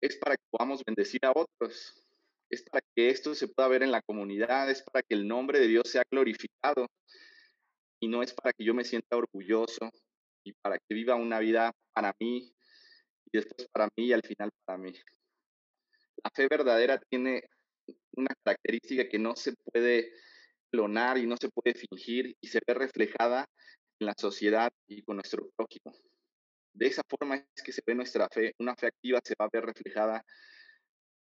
es 0.00 0.16
para 0.16 0.36
que 0.36 0.44
podamos 0.50 0.82
bendecir 0.84 1.20
a 1.24 1.32
otros, 1.32 2.06
es 2.50 2.62
para 2.62 2.82
que 2.94 3.10
esto 3.10 3.34
se 3.34 3.48
pueda 3.48 3.68
ver 3.68 3.82
en 3.82 3.90
la 3.90 4.02
comunidad, 4.02 4.70
es 4.70 4.82
para 4.82 5.02
que 5.02 5.14
el 5.14 5.26
nombre 5.26 5.58
de 5.58 5.66
Dios 5.66 5.90
sea 5.90 6.02
glorificado 6.10 6.86
y 8.00 8.08
no 8.08 8.22
es 8.22 8.32
para 8.32 8.52
que 8.52 8.64
yo 8.64 8.74
me 8.74 8.84
sienta 8.84 9.16
orgulloso 9.16 9.90
y 10.44 10.52
para 10.62 10.78
que 10.78 10.94
viva 10.94 11.16
una 11.16 11.40
vida 11.40 11.72
para 11.92 12.14
mí 12.20 12.52
y 13.26 13.30
después 13.32 13.68
para 13.72 13.88
mí 13.96 14.06
y 14.06 14.12
al 14.12 14.22
final 14.22 14.50
para 14.64 14.78
mí. 14.78 14.92
La 16.22 16.30
fe 16.34 16.46
verdadera 16.48 17.00
tiene 17.10 17.42
una 18.16 18.34
característica 18.42 19.08
que 19.08 19.18
no 19.18 19.36
se 19.36 19.54
puede 19.64 20.12
clonar 20.70 21.18
y 21.18 21.26
no 21.26 21.36
se 21.40 21.48
puede 21.50 21.74
fingir 21.74 22.36
y 22.40 22.48
se 22.48 22.60
ve 22.66 22.74
reflejada 22.74 23.46
en 23.98 24.06
la 24.06 24.14
sociedad 24.16 24.70
y 24.88 25.02
con 25.02 25.16
nuestro 25.16 25.48
prójimo. 25.56 25.94
De 26.74 26.86
esa 26.86 27.02
forma 27.08 27.36
es 27.36 27.62
que 27.62 27.72
se 27.72 27.82
ve 27.86 27.94
nuestra 27.94 28.28
fe. 28.28 28.54
Una 28.58 28.74
fe 28.74 28.88
activa 28.88 29.20
se 29.24 29.34
va 29.40 29.46
a 29.46 29.50
ver 29.52 29.64
reflejada 29.64 30.22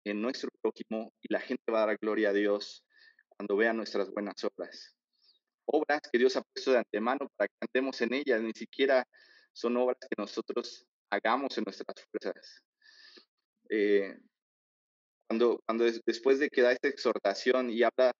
en 0.04 0.22
nuestro 0.22 0.50
prójimo 0.62 1.14
y 1.22 1.34
la 1.34 1.40
gente 1.40 1.72
va 1.72 1.84
a 1.84 1.88
dar 1.88 1.98
gloria 2.00 2.30
a 2.30 2.34
Dios 2.34 2.84
cuando 3.30 3.56
vea 3.56 3.74
nuestras 3.74 4.10
buenas 4.12 4.36
obras. 4.44 4.96
Obras 5.66 6.02
que 6.12 6.20
Dios 6.20 6.36
ha 6.36 6.42
puesto 6.42 6.72
de 6.72 6.80
antemano 6.80 7.28
para 7.36 7.48
que 7.48 7.56
andemos 7.62 8.02
en 8.02 8.14
ellas, 8.14 8.42
ni 8.42 8.52
siquiera 8.52 9.08
son 9.54 9.78
obras 9.78 9.98
que 10.00 10.22
nosotros 10.22 10.86
hagamos 11.10 11.58
en 11.58 11.64
nuestras 11.64 12.06
fuerzas. 12.12 12.62
Eh, 13.70 14.16
cuando, 15.32 15.62
cuando 15.66 15.86
después 16.06 16.40
de 16.40 16.50
que 16.50 16.62
da 16.62 16.74
esta 16.74 16.90
exhortación 16.90 17.70
y 17.70 17.84
habla 17.84 18.12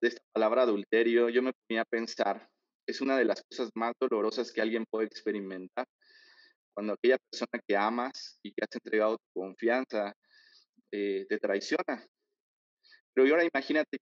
de 0.00 0.08
esta 0.08 0.20
palabra 0.32 0.62
adulterio, 0.62 1.28
yo 1.28 1.42
me 1.42 1.52
ponía 1.52 1.82
a 1.82 1.84
pensar, 1.84 2.48
es 2.88 3.00
una 3.00 3.16
de 3.16 3.24
las 3.24 3.40
cosas 3.44 3.70
más 3.76 3.92
dolorosas 4.00 4.50
que 4.50 4.60
alguien 4.60 4.84
puede 4.90 5.06
experimentar. 5.06 5.86
Cuando 6.74 6.94
aquella 6.94 7.18
persona 7.18 7.62
que 7.64 7.76
amas 7.76 8.40
y 8.42 8.50
que 8.50 8.64
has 8.64 8.74
entregado 8.74 9.18
tu 9.18 9.40
confianza 9.40 10.12
eh, 10.90 11.24
te 11.28 11.38
traiciona. 11.38 12.04
Pero 13.14 13.28
ahora 13.30 13.44
imagínate 13.44 13.98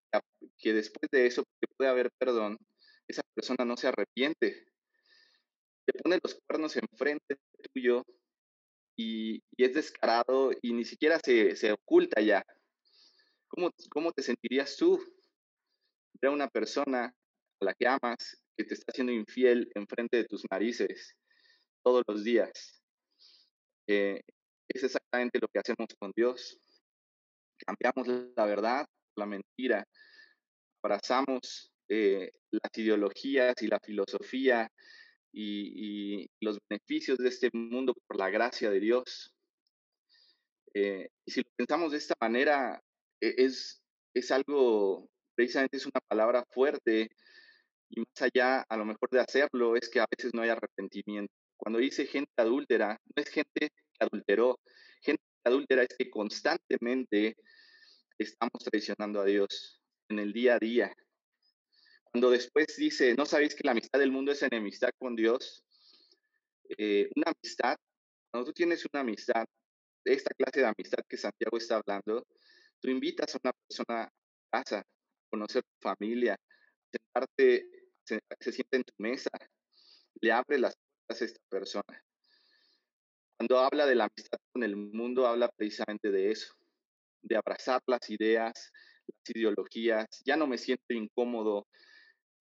que, 0.57 0.73
después 0.73 1.11
de 1.13 1.27
eso, 1.27 1.45
que 1.61 1.69
puede 1.77 1.91
haber 1.91 2.11
perdón, 2.19 2.57
esa 3.07 3.21
persona 3.35 3.67
no 3.67 3.77
se 3.77 3.89
arrepiente. 3.89 4.65
Te 5.85 5.93
pone 6.03 6.19
los 6.23 6.41
cuernos 6.47 6.75
enfrente 6.79 7.37
tuyo 7.75 8.03
y, 8.99 9.43
es 9.57 9.75
descarado 9.75 10.51
y 10.61 10.73
ni 10.73 10.85
siquiera 10.85 11.21
se, 11.21 11.55
se 11.57 11.73
oculta 11.73 12.21
ya. 12.21 12.45
¿Cómo, 13.47 13.71
¿Cómo 13.91 14.13
te 14.13 14.23
sentirías 14.23 14.77
tú? 14.77 15.01
A 16.21 16.31
una 16.31 16.49
persona 16.49 17.15
a 17.61 17.65
la 17.65 17.75
que 17.75 17.87
amas 17.87 18.43
que 18.57 18.65
te 18.65 18.75
está 18.75 18.91
haciendo 18.93 19.13
infiel 19.13 19.71
enfrente 19.75 20.17
de 20.17 20.25
tus 20.25 20.43
narices 20.51 21.15
todos 21.85 22.03
los 22.09 22.25
días. 22.25 22.83
Eh, 23.87 24.21
es 24.69 24.83
exactamente 24.83 25.39
lo 25.39 25.47
que 25.49 25.61
hacemos 25.61 25.87
con 25.99 26.13
Dios. 26.15 26.59
Cambiamos 27.65 28.33
la 28.37 28.45
verdad 28.47 28.87
la 29.17 29.27
mentira. 29.27 29.87
Abrazamos 30.83 31.73
eh, 31.89 32.33
las 32.51 32.77
ideologías 32.77 33.55
y 33.63 33.69
la 33.69 33.79
filosofía 33.79 34.71
y, 35.41 36.31
los 36.41 36.59
beneficios 36.69 37.19
de 37.19 37.29
este 37.29 37.51
mundo 37.53 37.95
por 38.07 38.19
la 38.19 38.31
gracia 38.31 38.71
de 38.71 38.81
Dios. 38.81 39.33
Eh, 40.75 41.09
y 41.25 41.31
si 41.31 41.41
lo 41.43 41.51
pensamos 41.57 41.93
de 41.93 41.99
esta 41.99 42.15
manera, 42.21 42.83
e, 43.21 43.35
es, 43.39 43.83
es 44.15 44.31
algo, 44.33 45.09
precisamente 45.35 45.77
es 45.77 45.87
una 45.87 46.01
palabra 46.09 46.45
fuerte, 46.51 47.11
y 47.91 48.01
más 48.01 48.23
allá, 48.23 48.63
a 48.69 48.77
lo 48.77 48.85
mejor 48.85 49.11
de 49.11 49.21
hacerlo, 49.21 49.77
es 49.77 49.89
que 49.89 50.01
a 50.01 50.07
veces 50.11 50.35
no 50.35 50.43
hay 50.43 50.51
arrepentimiento. 50.51 51.33
Cuando 51.57 51.79
dice 51.79 52.07
gente 52.07 52.33
adúltera, 52.37 53.01
no 53.17 53.23
es 53.23 53.29
gente 53.31 53.71
que 53.71 54.05
adulteró. 54.05 54.61
Gente 55.01 55.23
adúltera 55.45 55.83
es 55.83 55.97
que 55.97 56.11
constantemente 56.11 57.37
estamos 58.19 58.63
traicionando 58.65 59.21
a 59.21 59.25
Dios 59.25 59.81
en 60.09 60.19
el 60.19 60.33
día 60.33 60.57
a 60.57 60.59
día. 60.59 60.95
Cuando 62.13 62.31
después 62.31 62.67
dice, 62.77 63.15
no 63.15 63.27
sabéis 63.27 63.55
que 63.55 63.65
la 63.65 63.73
amistad 63.73 63.99
del 63.99 64.13
mundo 64.13 64.33
es 64.33 64.43
enemistad 64.43 64.91
con 64.99 65.15
Dios, 65.15 65.63
eh, 66.77 67.11
una 67.17 67.33
amistad, 67.33 67.77
cuando 68.31 68.47
tú 68.47 68.53
tienes 68.53 68.85
una 68.93 69.01
amistad, 69.01 69.47
esta 70.05 70.35
clase 70.35 70.61
de 70.61 70.67
amistad 70.67 70.99
que 71.09 71.17
Santiago 71.17 71.57
está 71.59 71.77
hablando, 71.77 72.27
tú 72.81 72.89
invitas 72.91 73.35
a 73.35 73.39
una 73.43 73.53
persona 73.53 74.03
a 74.03 74.11
casa, 74.51 74.79
a 74.79 74.85
conocer 75.31 75.63
tu 75.63 75.89
familia, 75.89 76.37
sentarte, 76.91 77.69
se, 78.05 78.21
se 78.41 78.53
sienta 78.53 78.77
en 78.79 78.85
tu 78.85 78.95
mesa, 78.99 79.31
le 80.21 80.33
abre 80.33 80.59
las 80.59 80.75
puertas 80.77 81.23
a 81.23 81.25
esta 81.25 81.41
persona. 81.49 82.05
Cuando 83.37 83.59
habla 83.59 83.87
de 83.87 83.95
la 83.95 84.05
amistad 84.05 84.39
con 84.53 84.65
el 84.65 84.77
mundo, 84.77 85.27
habla 85.27 85.49
precisamente 85.49 86.11
de 86.11 86.33
eso, 86.33 86.55
de 87.23 87.37
abrazar 87.37 87.81
las 87.87 88.09
ideas, 88.11 88.73
las 89.07 89.37
ideologías. 89.37 90.07
Ya 90.25 90.37
no 90.37 90.47
me 90.47 90.59
siento 90.59 90.93
incómodo 90.93 91.67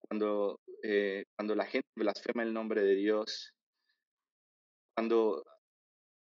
cuando, 0.02 0.60
eh, 0.84 1.26
cuando 1.36 1.56
la 1.56 1.66
gente 1.66 1.90
blasfema 1.96 2.44
el 2.44 2.54
nombre 2.54 2.82
de 2.84 2.96
Dios. 2.96 3.54
Cuando 4.96 5.44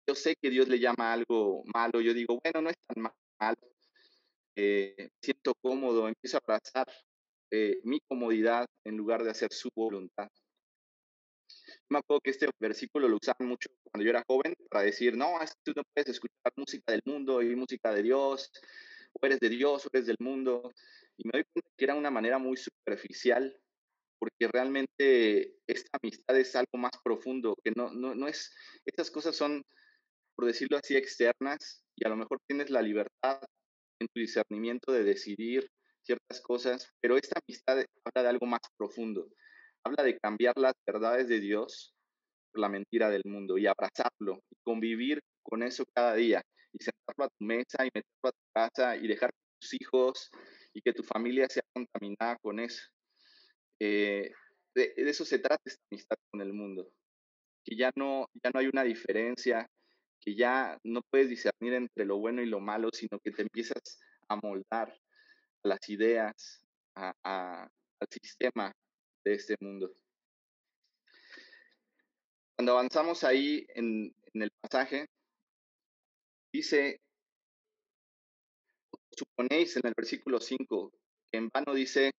yo 0.07 0.15
sé 0.15 0.35
que 0.41 0.49
Dios 0.49 0.67
le 0.67 0.79
llama 0.79 1.13
algo 1.13 1.63
malo, 1.73 2.01
yo 2.01 2.13
digo, 2.13 2.39
bueno, 2.43 2.61
no 2.61 2.69
es 2.69 2.77
tan 2.87 3.03
malo. 3.39 3.57
Eh, 4.55 5.09
siento 5.21 5.53
cómodo, 5.61 6.07
empiezo 6.07 6.37
a 6.37 6.41
abrazar 6.43 6.87
eh, 7.51 7.79
mi 7.83 7.99
comodidad 8.01 8.65
en 8.83 8.97
lugar 8.97 9.23
de 9.23 9.31
hacer 9.31 9.53
su 9.53 9.69
voluntad. 9.75 10.29
Me 11.89 11.99
acuerdo 11.99 12.21
que 12.21 12.31
este 12.31 12.49
versículo 12.59 13.07
lo 13.07 13.17
usaban 13.21 13.47
mucho 13.47 13.69
cuando 13.83 14.03
yo 14.03 14.09
era 14.09 14.23
joven 14.27 14.55
para 14.69 14.83
decir, 14.83 15.15
no, 15.15 15.33
tú 15.63 15.73
no 15.75 15.83
puedes 15.93 16.09
escuchar 16.09 16.51
música 16.55 16.91
del 16.91 17.01
mundo 17.05 17.41
y 17.41 17.55
música 17.55 17.93
de 17.93 18.03
Dios, 18.03 18.51
o 19.13 19.25
eres 19.25 19.39
de 19.39 19.49
Dios 19.49 19.85
o 19.85 19.89
eres 19.93 20.07
del 20.07 20.17
mundo. 20.19 20.73
Y 21.17 21.27
me 21.27 21.31
doy 21.33 21.43
cuenta 21.51 21.71
que 21.77 21.85
era 21.85 21.95
una 21.95 22.11
manera 22.11 22.37
muy 22.37 22.57
superficial, 22.57 23.55
porque 24.19 24.47
realmente 24.47 25.55
esta 25.67 25.97
amistad 26.01 26.37
es 26.37 26.55
algo 26.55 26.77
más 26.77 26.91
profundo, 27.03 27.55
que 27.63 27.71
no, 27.75 27.91
no, 27.91 28.15
no 28.15 28.27
es, 28.27 28.53
estas 28.85 29.11
cosas 29.11 29.35
son, 29.35 29.63
por 30.35 30.45
decirlo 30.45 30.77
así, 30.77 30.95
externas, 30.95 31.83
y 31.95 32.05
a 32.05 32.09
lo 32.09 32.15
mejor 32.15 32.39
tienes 32.47 32.69
la 32.69 32.81
libertad 32.81 33.41
en 33.99 34.07
tu 34.07 34.19
discernimiento 34.19 34.91
de 34.91 35.03
decidir 35.03 35.69
ciertas 36.03 36.41
cosas, 36.41 36.91
pero 37.01 37.17
esta 37.17 37.39
amistad 37.39 37.83
habla 38.05 38.23
de 38.23 38.29
algo 38.29 38.45
más 38.45 38.61
profundo 38.77 39.27
habla 39.87 40.03
de 40.03 40.17
cambiar 40.19 40.57
las 40.57 40.73
verdades 40.85 41.27
de 41.27 41.39
Dios 41.39 41.93
por 42.51 42.61
la 42.61 42.69
mentira 42.69 43.09
del 43.09 43.23
mundo 43.25 43.57
y 43.57 43.67
abrazarlo 43.67 44.43
y 44.49 44.55
convivir 44.63 45.21
con 45.43 45.63
eso 45.63 45.85
cada 45.93 46.13
día 46.15 46.43
y 46.73 46.83
sentarlo 46.83 47.25
a 47.25 47.29
tu 47.29 47.45
mesa 47.45 47.85
y 47.85 47.89
meterlo 47.93 48.23
a 48.23 48.31
tu 48.31 48.43
casa 48.53 48.95
y 48.97 49.07
dejar 49.07 49.31
que 49.31 49.39
tus 49.59 49.73
hijos 49.81 50.29
y 50.77 50.81
que 50.83 50.93
tu 50.93 51.01
familia 51.01 51.47
sea 51.49 51.63
contaminada 51.73 52.37
con 52.37 52.59
eso. 52.59 52.83
Eh, 53.79 54.31
de, 54.75 54.93
eso 54.95 55.25
se 55.25 55.39
trata 55.39 55.63
esta 55.65 55.81
amistad 55.91 56.17
con 56.29 56.39
el 56.41 56.53
mundo, 56.53 56.91
que 57.65 57.75
ya 57.75 57.91
no, 57.95 58.29
ya 58.43 58.51
no 58.53 58.59
hay 58.59 58.67
una 58.67 58.83
diferencia, 58.83 59.67
que 60.21 60.35
ya 60.35 60.77
no 60.83 61.01
puedes 61.09 61.29
discernir 61.29 61.73
entre 61.73 62.05
lo 62.05 62.19
bueno 62.19 62.43
y 62.43 62.45
lo 62.45 62.59
malo, 62.59 62.89
sino 62.93 63.17
que 63.19 63.31
te 63.31 63.41
empiezas 63.41 63.99
a 64.29 64.35
moldar 64.35 64.93
a 65.63 65.67
las 65.67 65.89
ideas, 65.89 66.63
al 66.93 67.69
sistema 68.11 68.71
de 69.25 69.33
este 69.33 69.55
mundo. 69.59 69.91
Cuando 72.55 72.73
avanzamos 72.73 73.23
ahí 73.23 73.65
en, 73.69 74.13
el 74.33 74.51
pasaje, 74.61 75.07
dice, 76.53 77.01
suponéis 79.17 79.75
en 79.77 79.87
el 79.87 79.93
versículo 79.95 80.39
5, 80.39 80.93
que 81.31 81.37
en 81.37 81.49
vano 81.49 81.73
dice 81.73 82.11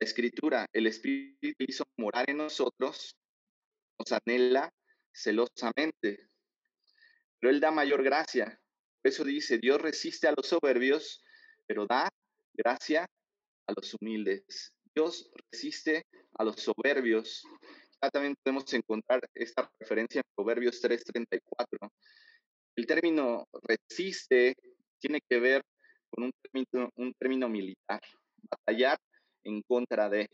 la 0.00 0.04
escritura, 0.06 0.66
el 0.72 0.86
Espíritu 0.86 1.64
hizo 1.66 1.84
morar 1.96 2.28
en 2.28 2.38
nosotros, 2.38 3.16
nos 3.98 4.12
anhela 4.12 4.72
celosamente, 5.12 6.28
pero 7.40 7.52
Él 7.52 7.60
da 7.60 7.70
mayor 7.70 8.02
gracia. 8.02 8.60
Eso 9.02 9.24
dice, 9.24 9.58
Dios 9.58 9.80
resiste 9.80 10.26
a 10.28 10.34
los 10.36 10.46
soberbios, 10.46 11.22
pero 11.66 11.86
da 11.86 12.08
gracia 12.52 13.06
a 13.66 13.72
los 13.72 13.94
humildes. 13.94 14.74
Dios 14.94 15.30
resiste 15.50 16.06
a 16.38 16.44
los 16.44 16.56
soberbios. 16.56 17.42
Ya 18.02 18.10
también 18.10 18.34
podemos 18.42 18.72
encontrar 18.72 19.20
esta 19.34 19.70
referencia 19.78 20.20
en 20.20 20.34
Proverbios 20.34 20.80
3:34. 20.80 21.90
El 22.76 22.86
término 22.86 23.46
resiste 23.62 24.56
tiene 24.98 25.20
que 25.28 25.38
ver 25.38 25.62
con 26.14 26.24
un 26.24 26.32
término, 26.42 26.90
un 26.96 27.14
término 27.14 27.48
militar, 27.48 28.00
batallar 28.50 28.98
en 29.42 29.62
contra 29.62 30.08
de. 30.08 30.28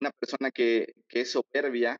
Una 0.00 0.10
persona 0.12 0.50
que, 0.52 0.92
que 1.08 1.22
es 1.22 1.32
soberbia, 1.32 1.98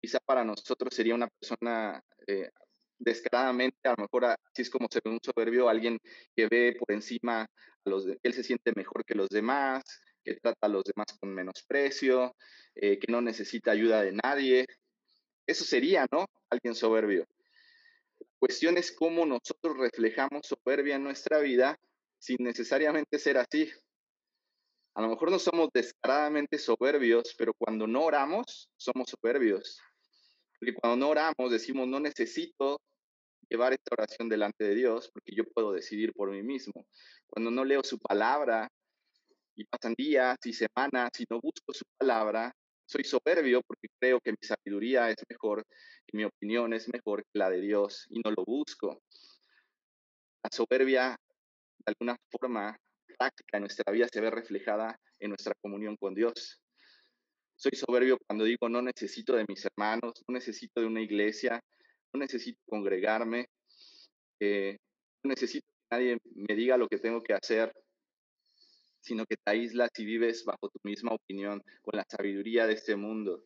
quizá 0.00 0.18
para 0.20 0.44
nosotros 0.44 0.94
sería 0.94 1.14
una 1.14 1.28
persona 1.28 2.02
eh, 2.26 2.50
descaradamente, 2.98 3.78
a 3.84 3.94
lo 3.96 4.02
mejor 4.02 4.26
así 4.26 4.62
es 4.62 4.70
como 4.70 4.86
se 4.90 5.00
ve 5.02 5.10
un 5.10 5.20
soberbio, 5.22 5.68
alguien 5.68 5.98
que 6.36 6.46
ve 6.46 6.76
por 6.78 6.92
encima 6.92 7.46
los 7.84 8.04
de, 8.04 8.18
él 8.22 8.34
se 8.34 8.44
siente 8.44 8.72
mejor 8.76 9.04
que 9.06 9.14
los 9.14 9.30
demás, 9.30 9.82
que 10.22 10.34
trata 10.34 10.66
a 10.66 10.68
los 10.68 10.84
demás 10.84 11.06
con 11.18 11.34
menosprecio, 11.34 12.34
eh, 12.74 12.98
que 12.98 13.10
no 13.10 13.22
necesita 13.22 13.70
ayuda 13.70 14.02
de 14.02 14.12
nadie. 14.12 14.66
Eso 15.46 15.64
sería, 15.64 16.06
¿no? 16.12 16.26
Alguien 16.50 16.74
soberbio. 16.74 17.26
La 18.20 18.26
cuestión 18.38 18.78
es 18.78 18.92
cómo 18.92 19.26
nosotros 19.26 19.76
reflejamos 19.76 20.46
soberbia 20.46 20.96
en 20.96 21.04
nuestra 21.04 21.38
vida 21.38 21.78
sin 22.18 22.38
necesariamente 22.40 23.18
ser 23.18 23.38
así. 23.38 23.70
A 24.94 25.02
lo 25.02 25.08
mejor 25.08 25.30
no 25.30 25.38
somos 25.38 25.68
descaradamente 25.72 26.58
soberbios, 26.58 27.34
pero 27.38 27.52
cuando 27.54 27.86
no 27.86 28.02
oramos, 28.04 28.68
somos 28.76 29.10
soberbios. 29.10 29.80
Porque 30.58 30.74
cuando 30.74 30.96
no 30.96 31.10
oramos, 31.10 31.52
decimos, 31.52 31.86
no 31.86 32.00
necesito 32.00 32.80
llevar 33.48 33.72
esta 33.72 33.94
oración 33.94 34.28
delante 34.28 34.64
de 34.64 34.74
Dios, 34.74 35.08
porque 35.12 35.34
yo 35.34 35.44
puedo 35.44 35.72
decidir 35.72 36.12
por 36.12 36.30
mí 36.30 36.42
mismo. 36.42 36.86
Cuando 37.28 37.50
no 37.50 37.64
leo 37.64 37.82
su 37.84 37.98
palabra 37.98 38.68
y 39.54 39.64
pasan 39.64 39.94
días 39.96 40.36
y 40.44 40.52
semanas 40.52 41.10
y 41.18 41.24
no 41.30 41.40
busco 41.40 41.72
su 41.72 41.84
palabra, 41.96 42.52
soy 42.88 43.04
soberbio 43.04 43.60
porque 43.62 43.88
creo 44.00 44.18
que 44.18 44.30
mi 44.30 44.38
sabiduría 44.40 45.10
es 45.10 45.16
mejor 45.28 45.62
y 46.06 46.16
mi 46.16 46.24
opinión 46.24 46.72
es 46.72 46.88
mejor 46.90 47.22
que 47.22 47.38
la 47.38 47.50
de 47.50 47.60
Dios 47.60 48.06
y 48.08 48.20
no 48.24 48.30
lo 48.30 48.44
busco. 48.46 49.02
La 50.42 50.50
soberbia, 50.50 51.14
de 51.78 51.84
alguna 51.84 52.16
forma 52.30 52.74
práctica 53.18 53.58
en 53.58 53.64
nuestra 53.64 53.92
vida, 53.92 54.08
se 54.10 54.22
ve 54.22 54.30
reflejada 54.30 54.98
en 55.18 55.28
nuestra 55.30 55.52
comunión 55.60 55.96
con 55.96 56.14
Dios. 56.14 56.62
Soy 57.56 57.72
soberbio 57.72 58.16
cuando 58.26 58.44
digo 58.44 58.70
no 58.70 58.80
necesito 58.80 59.36
de 59.36 59.44
mis 59.46 59.66
hermanos, 59.66 60.24
no 60.26 60.32
necesito 60.32 60.80
de 60.80 60.86
una 60.86 61.02
iglesia, 61.02 61.60
no 62.14 62.20
necesito 62.20 62.58
congregarme, 62.66 63.50
eh, 64.40 64.78
no 65.22 65.28
necesito 65.28 65.66
que 65.66 65.86
nadie 65.90 66.18
me 66.34 66.54
diga 66.54 66.78
lo 66.78 66.88
que 66.88 66.98
tengo 66.98 67.20
que 67.20 67.34
hacer, 67.34 67.70
sino 69.08 69.24
que 69.24 69.36
te 69.36 69.50
aíslas 69.50 69.90
y 69.96 70.04
vives 70.04 70.44
bajo 70.44 70.68
tu 70.68 70.78
misma 70.84 71.12
opinión, 71.14 71.62
con 71.82 71.96
la 71.96 72.04
sabiduría 72.06 72.66
de 72.66 72.74
este 72.74 72.94
mundo. 72.94 73.42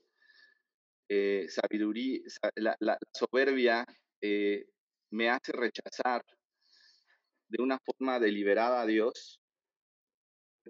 Eh, 1.08 1.46
sabiduría, 1.48 2.20
la, 2.56 2.98
soberbia 3.12 3.86
eh, 4.20 4.66
me 5.10 5.30
hace 5.30 5.52
rechazar 5.52 6.24
de 7.48 7.62
una 7.62 7.78
forma 7.78 8.18
deliberada 8.18 8.82
a 8.82 8.86
Dios 8.86 9.40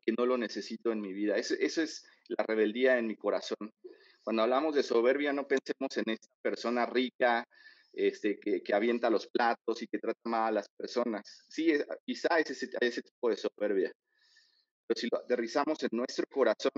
que 0.04 0.12
no 0.18 0.26
lo 0.26 0.36
necesito 0.36 0.92
en 0.92 1.00
mi 1.00 1.12
vida. 1.12 1.36
Esa 1.36 1.54
es 1.82 2.04
la 2.28 2.44
rebeldía 2.46 2.98
en 2.98 3.06
mi 3.06 3.16
corazón. 3.16 3.72
Cuando 4.22 4.42
hablamos 4.42 4.74
de 4.74 4.82
soberbia, 4.82 5.32
no 5.32 5.46
pensemos 5.46 5.96
en 5.96 6.10
esta 6.10 6.28
persona 6.42 6.84
rica, 6.86 7.46
este, 7.94 8.38
que, 8.38 8.62
que, 8.62 8.74
avienta 8.74 9.10
los 9.10 9.26
platos 9.26 9.82
y 9.82 9.86
que 9.86 9.98
trata 9.98 10.20
mal 10.24 10.48
a 10.48 10.52
las 10.52 10.68
personas. 10.70 11.44
Sí, 11.48 11.72
quizá 12.04 12.38
es 12.38 12.50
ese, 12.50 12.70
ese 12.80 13.02
tipo 13.02 13.28
de 13.30 13.36
soberbia. 13.36 13.92
Pero 14.86 15.00
si 15.00 15.08
lo 15.10 15.18
aterrizamos 15.18 15.82
en 15.82 15.90
nuestro 15.92 16.24
corazón, 16.30 16.72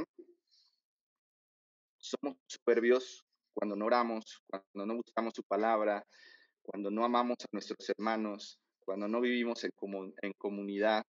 somos 1.98 2.36
soberbios 2.46 3.24
cuando 3.54 3.76
no 3.76 3.86
oramos, 3.86 4.42
cuando 4.46 4.86
no 4.86 4.96
buscamos 4.96 5.32
su 5.34 5.42
palabra, 5.44 6.04
cuando 6.62 6.90
no 6.90 7.04
amamos 7.04 7.36
a 7.40 7.48
nuestros 7.52 7.88
hermanos, 7.88 8.58
cuando 8.80 9.08
no 9.08 9.20
vivimos 9.20 9.64
en, 9.64 9.70
en 10.22 10.32
comunidad. 10.36 11.02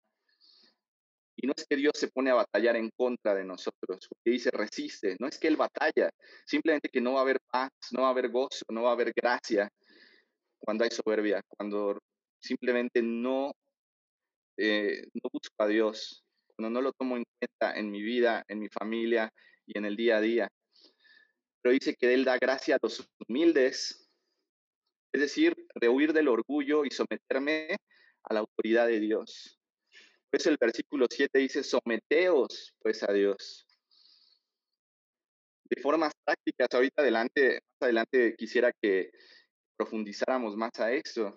Y 1.36 1.46
no 1.46 1.52
es 1.56 1.66
que 1.68 1.76
Dios 1.76 1.92
se 1.96 2.08
pone 2.08 2.30
a 2.30 2.34
batallar 2.34 2.76
en 2.76 2.90
contra 2.96 3.34
de 3.34 3.44
nosotros, 3.44 4.06
porque 4.08 4.30
dice 4.30 4.50
resiste, 4.52 5.16
no 5.18 5.26
es 5.26 5.38
que 5.38 5.48
Él 5.48 5.56
batalla, 5.56 6.10
simplemente 6.46 6.88
que 6.88 7.00
no 7.00 7.14
va 7.14 7.20
a 7.20 7.22
haber 7.22 7.38
paz, 7.50 7.70
no 7.90 8.02
va 8.02 8.08
a 8.08 8.10
haber 8.10 8.30
gozo, 8.30 8.64
no 8.70 8.84
va 8.84 8.90
a 8.90 8.92
haber 8.92 9.12
gracia, 9.14 9.68
cuando 10.64 10.84
hay 10.84 10.90
soberbia, 10.90 11.42
cuando 11.48 11.98
simplemente 12.40 13.02
no, 13.02 13.52
eh, 14.56 15.02
no 15.12 15.28
busco 15.32 15.54
a 15.58 15.66
Dios, 15.66 16.23
cuando 16.56 16.70
no 16.70 16.82
lo 16.82 16.92
tomo 16.92 17.16
en 17.16 17.24
cuenta 17.38 17.78
en 17.78 17.90
mi 17.90 18.02
vida, 18.02 18.44
en 18.48 18.58
mi 18.58 18.68
familia 18.68 19.32
y 19.66 19.78
en 19.78 19.84
el 19.84 19.96
día 19.96 20.18
a 20.18 20.20
día. 20.20 20.48
Pero 21.62 21.72
dice 21.72 21.94
que 21.94 22.12
Él 22.12 22.24
da 22.24 22.38
gracia 22.38 22.76
a 22.76 22.78
los 22.82 23.08
humildes, 23.26 24.08
es 25.12 25.20
decir, 25.20 25.54
rehuir 25.74 26.12
del 26.12 26.28
orgullo 26.28 26.84
y 26.84 26.90
someterme 26.90 27.76
a 28.24 28.34
la 28.34 28.40
autoridad 28.40 28.86
de 28.86 29.00
Dios. 29.00 29.58
Pues 30.30 30.46
el 30.46 30.56
versículo 30.60 31.06
7 31.08 31.38
dice, 31.38 31.62
someteos 31.62 32.74
pues 32.80 33.02
a 33.02 33.12
Dios. 33.12 33.66
De 35.64 35.80
formas 35.80 36.12
prácticas, 36.24 36.68
ahorita 36.72 37.02
adelante, 37.02 37.60
más 37.80 37.86
adelante 37.86 38.34
quisiera 38.36 38.72
que 38.82 39.10
profundizáramos 39.76 40.56
más 40.56 40.78
a 40.78 40.92
eso. 40.92 41.34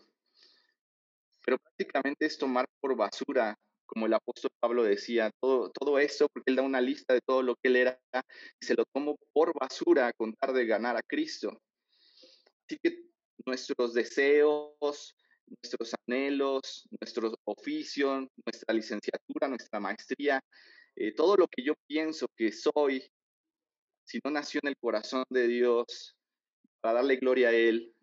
Pero 1.45 1.58
prácticamente 1.60 2.25
es 2.25 2.38
tomar 2.38 2.65
por 2.82 2.95
basura, 2.95 3.58
como 3.88 4.06
el 4.06 4.13
apóstol 4.13 4.52
Pablo 4.60 4.84
decía, 4.84 5.32
todo, 5.41 5.71
todo 5.71 5.97
esto, 5.97 6.28
porque 6.30 6.52
él 6.52 6.58
da 6.58 6.63
una 6.63 6.82
lista 6.82 7.13
de 7.13 7.21
todo 7.21 7.41
lo 7.41 7.56
que 7.56 7.69
él 7.69 7.78
era, 7.78 8.00
y 8.60 8.65
se 8.65 8.76
lo 8.76 8.86
tomo 8.86 9.17
por 9.34 9.58
basura 9.58 10.08
a 10.08 10.13
contar 10.13 10.54
de 10.54 10.65
ganar 10.65 10.97
a 10.97 11.02
Cristo. 11.02 11.62
Así 12.65 12.78
que 12.84 13.06
nuestros 13.45 13.93
deseos, 13.93 15.15
nuestros 15.47 15.95
anhelos, 16.06 16.88
nuestro 17.00 17.34
oficio, 17.45 18.30
nuestra 18.45 18.73
licenciatura, 18.73 19.47
nuestra 19.47 19.80
maestría, 19.80 20.43
eh, 20.95 21.13
todo 21.13 21.38
lo 21.38 21.47
que 21.47 21.63
yo 21.63 21.73
pienso 21.88 22.28
que 22.36 22.52
soy, 22.52 23.04
si 24.06 24.19
no 24.23 24.32
nació 24.32 24.60
en 24.63 24.69
el 24.69 24.78
corazón 24.78 25.23
de 25.30 25.47
Dios, 25.47 26.15
para 26.82 26.95
darle 26.95 27.17
gloria 27.17 27.50
a 27.50 27.54
Él, 27.54 27.93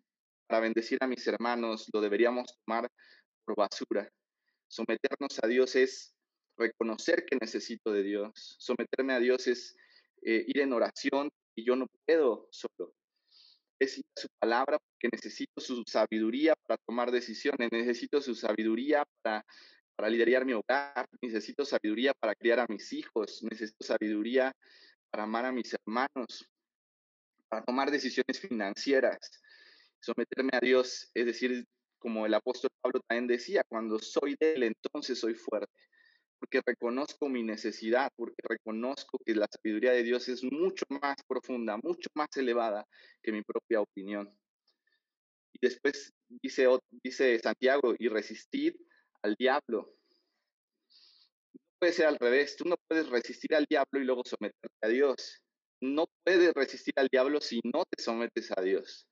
para 0.47 0.61
bendecir 0.61 0.97
a 1.01 1.07
mis 1.07 1.25
hermanos, 1.27 1.87
lo 1.93 2.01
deberíamos 2.01 2.57
tomar 2.65 2.89
por 3.45 3.55
basura. 3.55 4.09
Someternos 4.67 5.39
a 5.41 5.47
Dios 5.47 5.75
es 5.75 6.15
reconocer 6.57 7.25
que 7.25 7.37
necesito 7.39 7.91
de 7.91 8.03
Dios. 8.03 8.55
Someterme 8.59 9.13
a 9.13 9.19
Dios 9.19 9.47
es 9.47 9.75
eh, 10.21 10.43
ir 10.47 10.59
en 10.59 10.73
oración 10.73 11.29
y 11.55 11.65
yo 11.65 11.75
no 11.75 11.87
puedo 12.05 12.47
solo. 12.51 12.93
Es 13.79 13.97
ir 13.97 14.05
a 14.15 14.21
su 14.21 14.27
palabra 14.39 14.79
porque 14.79 15.09
necesito 15.11 15.59
su 15.61 15.83
sabiduría 15.85 16.55
para 16.55 16.77
tomar 16.85 17.11
decisiones, 17.11 17.69
necesito 17.71 18.21
su 18.21 18.33
sabiduría 18.33 19.03
para, 19.21 19.45
para 19.95 20.09
liderar 20.09 20.45
mi 20.45 20.53
hogar, 20.53 21.07
necesito 21.21 21.65
sabiduría 21.65 22.13
para 22.13 22.35
criar 22.35 22.59
a 22.59 22.67
mis 22.67 22.93
hijos, 22.93 23.43
necesito 23.43 23.85
sabiduría 23.85 24.55
para 25.11 25.23
amar 25.23 25.45
a 25.45 25.51
mis 25.51 25.73
hermanos, 25.73 26.49
para 27.49 27.63
tomar 27.63 27.91
decisiones 27.91 28.39
financieras, 28.39 29.17
someterme 29.99 30.51
a 30.53 30.59
Dios, 30.59 31.09
es 31.13 31.25
decir, 31.25 31.65
como 32.05 32.23
el 32.27 32.35
apóstol 32.35 32.69
Pablo 32.81 32.99
también 33.07 33.25
decía, 33.25 33.63
cuando 33.67 33.97
soy 33.97 34.35
de 34.39 34.53
Él, 34.53 34.61
entonces 34.61 35.17
soy 35.17 35.33
fuerte, 35.33 35.73
porque 36.37 36.61
reconozco 36.63 37.27
mi 37.27 37.41
necesidad, 37.41 38.11
porque 38.15 38.35
reconozco 38.43 39.17
que 39.25 39.33
la 39.33 39.47
sabiduría 39.51 39.91
de 39.91 40.03
Dios 40.03 40.29
es 40.29 40.43
mucho 40.43 40.85
más 41.01 41.15
profunda, 41.27 41.77
mucho 41.81 42.07
más 42.13 42.27
elevada 42.37 42.85
que 43.23 43.31
mi 43.31 43.41
propia 43.41 43.81
opinión. 43.81 44.31
Y 45.51 45.57
después 45.59 46.13
dice, 46.29 47.39
Santiago, 47.39 47.95
y 47.97 48.07
resistir 48.07 48.77
al 49.23 49.33
diablo. 49.33 49.91
No 51.53 51.61
puede 51.79 51.93
ser 51.93 52.05
al 52.05 52.19
revés, 52.19 52.55
tú 52.55 52.65
no 52.65 52.75
puedes 52.87 53.09
resistir 53.09 53.55
al 53.55 53.65
diablo 53.67 53.99
y 53.99 54.03
luego 54.03 54.21
someterte 54.23 54.77
a 54.83 54.89
Dios. 54.89 55.41
No 55.81 56.05
puedes 56.23 56.53
resistir 56.53 56.93
al 56.97 57.07
diablo 57.07 57.41
si 57.41 57.61
no 57.63 57.83
te 57.83 57.99
sometes 57.99 58.51
a 58.55 58.61
Dios. 58.61 59.07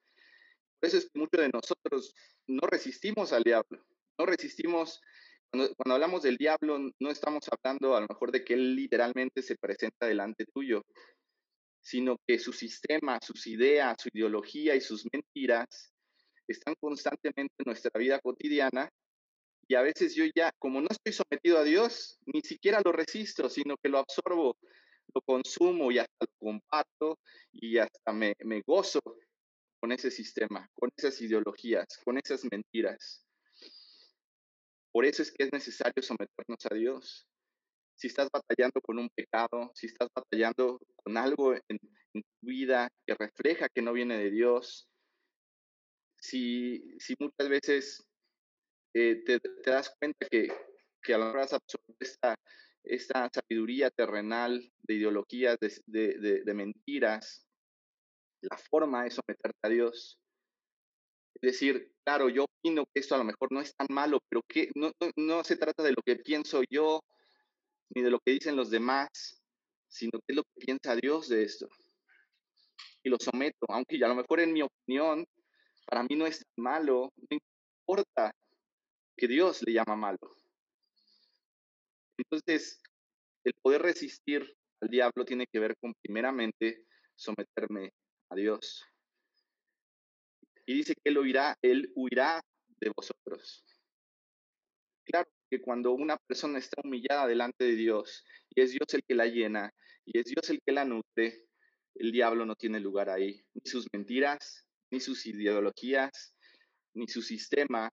Por 0.83 0.89
eso 0.89 0.97
es 0.97 1.05
que 1.05 1.17
muchos 1.17 1.39
de 1.39 1.47
nosotros 1.47 2.13
no 2.45 2.67
resistimos 2.67 3.31
al 3.31 3.43
diablo, 3.43 3.85
no 4.19 4.25
resistimos, 4.25 4.99
cuando, 5.49 5.73
hablamos 5.93 6.23
del 6.23 6.35
diablo, 6.35 6.77
no 6.99 7.09
estamos 7.09 7.45
hablando 7.49 7.95
a 7.95 8.01
lo 8.01 8.07
mejor 8.09 8.33
de 8.33 8.43
que 8.43 8.55
él 8.55 8.75
literalmente 8.75 9.41
se 9.41 9.55
presenta 9.55 10.07
delante 10.07 10.43
tuyo, 10.53 10.83
sino 11.79 12.17
que 12.27 12.37
su 12.37 12.51
sistema, 12.51 13.17
sus 13.21 13.47
ideas, 13.47 13.95
su 13.97 14.09
ideología 14.13 14.75
y 14.75 14.81
sus 14.81 15.07
mentiras 15.13 15.93
están 16.49 16.75
constantemente 16.81 17.53
en 17.59 17.65
nuestra 17.65 17.97
vida 17.97 18.19
cotidiana 18.19 18.89
y 19.69 19.75
a 19.75 19.81
veces 19.83 20.13
yo 20.15 20.25
ya, 20.35 20.51
como 20.59 20.81
no 20.81 20.89
estoy 20.89 21.13
sometido 21.13 21.59
a 21.59 21.63
Dios, 21.63 22.19
ni 22.25 22.41
siquiera 22.41 22.81
lo 22.83 22.91
resisto, 22.91 23.49
sino 23.49 23.77
que 23.77 23.87
lo 23.87 23.99
absorbo, 23.99 24.57
lo 25.15 25.21
consumo 25.21 25.93
y 25.93 25.99
hasta 25.99 26.25
lo 26.25 26.33
comparto 26.37 27.19
y 27.53 27.77
hasta 27.77 28.11
me 28.11 28.35
gozo 28.67 28.99
con 29.83 29.91
ese 29.91 30.09
sistema, 30.09 30.71
con 30.75 30.89
esas 30.95 31.19
ideologías, 31.19 31.85
con 32.05 32.17
esas 32.17 32.45
mentiras. 32.49 33.27
Por 34.93 35.03
eso 35.03 35.21
es 35.21 35.29
que 35.29 35.43
es 35.43 35.51
necesario 35.51 36.01
someternos 36.01 36.65
a 36.71 36.73
Dios. 36.73 37.27
Si 37.97 38.07
estás 38.07 38.29
batallando 38.31 38.79
con 38.79 38.97
un 38.97 39.09
pecado, 39.09 39.73
si 39.75 39.87
estás 39.87 40.07
batallando 40.15 40.79
con 40.95 41.17
algo 41.17 41.53
en, 41.53 41.77
tu 42.13 42.21
vida 42.39 42.87
que 43.05 43.13
refleja 43.15 43.67
que 43.67 43.81
no 43.81 43.91
viene 43.91 44.17
de 44.17 44.31
Dios, 44.31 44.87
si, 46.17 46.97
si 46.97 47.15
muchas 47.19 47.49
veces 47.49 48.07
eh, 48.93 49.21
te, 49.25 49.41
das 49.65 49.93
cuenta 49.99 50.25
que, 50.31 50.47
que 51.01 51.13
a 51.13 51.17
lo 51.17 51.25
mejor 51.25 51.41
has 51.41 51.51
absorbido 51.51 51.97
esta, 51.99 52.35
esta 52.85 53.29
sabiduría 53.33 53.91
terrenal 53.91 54.71
de 54.83 54.93
ideologías, 54.93 55.57
de, 55.59 56.41
de 56.45 56.53
mentiras, 56.53 57.45
la 58.49 58.57
forma 58.57 59.05
es 59.05 59.15
someterte 59.15 59.59
a 59.61 59.69
Dios. 59.69 60.19
Es 61.35 61.41
decir, 61.41 61.91
claro, 62.03 62.29
yo 62.29 62.45
opino 62.45 62.85
que 62.85 62.99
esto 62.99 63.15
a 63.15 63.17
lo 63.17 63.23
mejor 63.23 63.51
no 63.51 63.61
es 63.61 63.75
tan 63.75 63.87
malo, 63.89 64.19
pero 64.29 64.41
que 64.47 64.69
no, 64.75 64.91
no, 65.17 65.43
se 65.43 65.57
trata 65.57 65.83
de 65.83 65.91
lo 65.91 66.01
que 66.05 66.15
pienso 66.17 66.61
yo, 66.69 67.01
ni 67.95 68.01
de 68.01 68.11
lo 68.11 68.19
que 68.19 68.31
dicen 68.31 68.55
los 68.55 68.69
demás, 68.69 69.09
sino 69.87 70.11
que 70.19 70.25
es 70.27 70.35
lo 70.35 70.43
que 70.43 70.65
piensa 70.65 70.95
Dios 70.95 71.27
de 71.29 71.43
esto. 71.43 71.67
Y 73.03 73.09
lo 73.09 73.17
someto, 73.19 73.65
aunque 73.69 74.03
a 74.03 74.07
lo 74.07 74.15
mejor 74.15 74.39
en 74.39 74.53
mi 74.53 74.61
opinión, 74.61 75.25
para 75.85 76.03
mí 76.03 76.15
no 76.15 76.25
es 76.25 76.39
tan 76.39 76.63
malo, 76.63 77.11
importa 77.29 78.31
que 79.17 79.27
Dios 79.27 79.61
le 79.63 79.73
llama 79.73 79.95
malo. 79.95 80.19
Entonces, 82.17 82.81
el 83.43 83.53
poder 83.61 83.81
resistir 83.81 84.55
al 84.81 84.89
diablo 84.89 85.25
tiene 85.25 85.45
que 85.51 85.59
ver 85.59 85.75
con 85.77 85.93
primeramente 86.01 86.85
someterme 87.15 87.91
a 88.33 88.35
Dios. 88.35 88.85
Y 90.65 90.75
dice 90.75 90.93
que 90.95 91.09
él 91.09 91.17
huirá, 91.17 91.57
él 91.61 91.91
huirá 91.95 92.41
de 92.79 92.91
vosotros. 92.95 93.63
Claro 95.05 95.29
que 95.49 95.61
cuando 95.61 95.91
una 95.91 96.17
persona 96.17 96.59
está 96.59 96.81
humillada 96.83 97.27
delante 97.27 97.65
de 97.65 97.75
Dios 97.75 98.23
y 98.49 98.61
es 98.61 98.71
Dios 98.71 98.93
el 98.93 99.03
que 99.03 99.15
la 99.15 99.25
llena 99.27 99.73
y 100.05 100.17
es 100.19 100.25
Dios 100.25 100.49
el 100.49 100.61
que 100.65 100.71
la 100.71 100.85
nutre, 100.85 101.45
el 101.95 102.11
diablo 102.11 102.45
no 102.45 102.55
tiene 102.55 102.79
lugar 102.79 103.09
ahí. 103.09 103.45
Ni 103.53 103.69
sus 103.69 103.87
mentiras, 103.93 104.65
ni 104.89 104.99
sus 104.99 105.25
ideologías, 105.25 106.33
ni 106.93 107.07
su 107.07 107.21
sistema. 107.21 107.89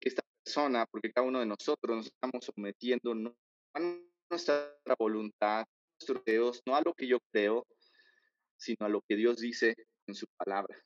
Esta 0.00 0.22
persona, 0.44 0.84
porque 0.86 1.12
cada 1.12 1.26
uno 1.26 1.40
de 1.40 1.46
nosotros 1.46 1.96
nos 1.96 2.06
estamos 2.06 2.44
sometiendo 2.44 3.12
a 3.74 3.80
nuestra 4.28 4.76
voluntad, 4.98 5.60
a 5.60 5.66
nuestros 5.98 6.24
deseos, 6.24 6.60
no 6.66 6.74
a 6.74 6.82
lo 6.82 6.92
que 6.92 7.06
yo 7.06 7.18
creo, 7.30 7.64
sino 8.62 8.86
a 8.86 8.88
lo 8.88 9.02
que 9.02 9.16
Dios 9.16 9.38
dice 9.38 9.74
en 10.06 10.14
su 10.14 10.26
palabra. 10.36 10.78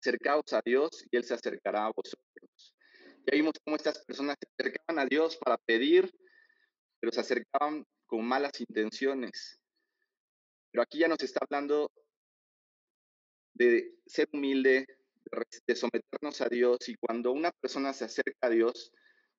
Acercaos 0.00 0.52
a 0.52 0.60
Dios 0.64 1.04
y 1.10 1.16
Él 1.16 1.24
se 1.24 1.34
acercará 1.34 1.86
a 1.86 1.92
vosotros. 1.92 2.74
Ya 3.26 3.32
vimos 3.32 3.54
cómo 3.64 3.76
estas 3.76 4.04
personas 4.04 4.36
se 4.38 4.48
acercaban 4.52 4.98
a 4.98 5.06
Dios 5.06 5.38
para 5.38 5.56
pedir, 5.56 6.10
pero 7.00 7.10
se 7.10 7.20
acercaban 7.20 7.84
con 8.06 8.22
malas 8.22 8.52
intenciones. 8.60 9.58
Pero 10.70 10.82
aquí 10.82 10.98
ya 10.98 11.08
nos 11.08 11.22
está 11.22 11.40
hablando 11.42 11.90
de 13.54 13.94
ser 14.06 14.28
humilde, 14.32 14.86
de 15.66 15.74
someternos 15.74 16.40
a 16.42 16.48
Dios 16.48 16.86
y 16.88 16.96
cuando 16.96 17.32
una 17.32 17.50
persona 17.50 17.94
se 17.94 18.04
acerca 18.04 18.48
a 18.48 18.50
Dios, 18.50 18.92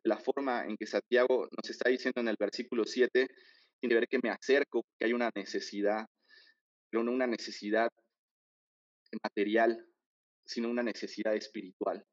la 0.03 0.17
forma 0.17 0.65
en 0.65 0.77
que 0.77 0.87
Santiago 0.87 1.47
nos 1.51 1.69
está 1.69 1.89
diciendo 1.89 2.21
en 2.21 2.29
el 2.29 2.37
versículo 2.39 2.85
7, 2.85 3.27
tiene 3.79 3.93
que 3.93 3.99
ver 3.99 4.07
que 4.07 4.19
me 4.23 4.29
acerco, 4.29 4.83
que 4.97 5.05
hay 5.05 5.13
una 5.13 5.29
necesidad, 5.35 6.07
no 7.03 7.11
una 7.11 7.27
necesidad 7.27 7.91
material, 9.23 9.85
sino 10.45 10.69
una 10.69 10.83
necesidad 10.83 11.35
espiritual, 11.35 12.05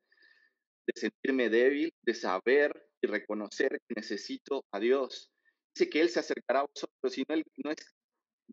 de 0.87 0.93
sentirme 1.01 1.49
débil, 1.49 1.93
de 2.03 2.15
saber 2.15 2.89
y 3.01 3.07
reconocer 3.07 3.81
que 3.87 3.95
necesito 3.97 4.65
a 4.73 4.81
Dios. 4.81 5.31
Dice 5.75 5.91
que 5.91 6.01
Él 6.01 6.09
se 6.09 6.21
acercará 6.21 6.61
a 6.61 6.67
vosotros, 6.67 7.19
y 7.19 7.25
no, 7.29 7.37
no, 7.65 7.71
es, 7.71 7.95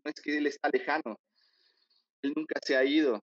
no 0.04 0.10
es 0.10 0.20
que 0.20 0.36
Él 0.36 0.46
está 0.46 0.68
lejano, 0.72 1.18
Él 2.22 2.32
nunca 2.36 2.60
se 2.64 2.76
ha 2.76 2.84
ido. 2.84 3.22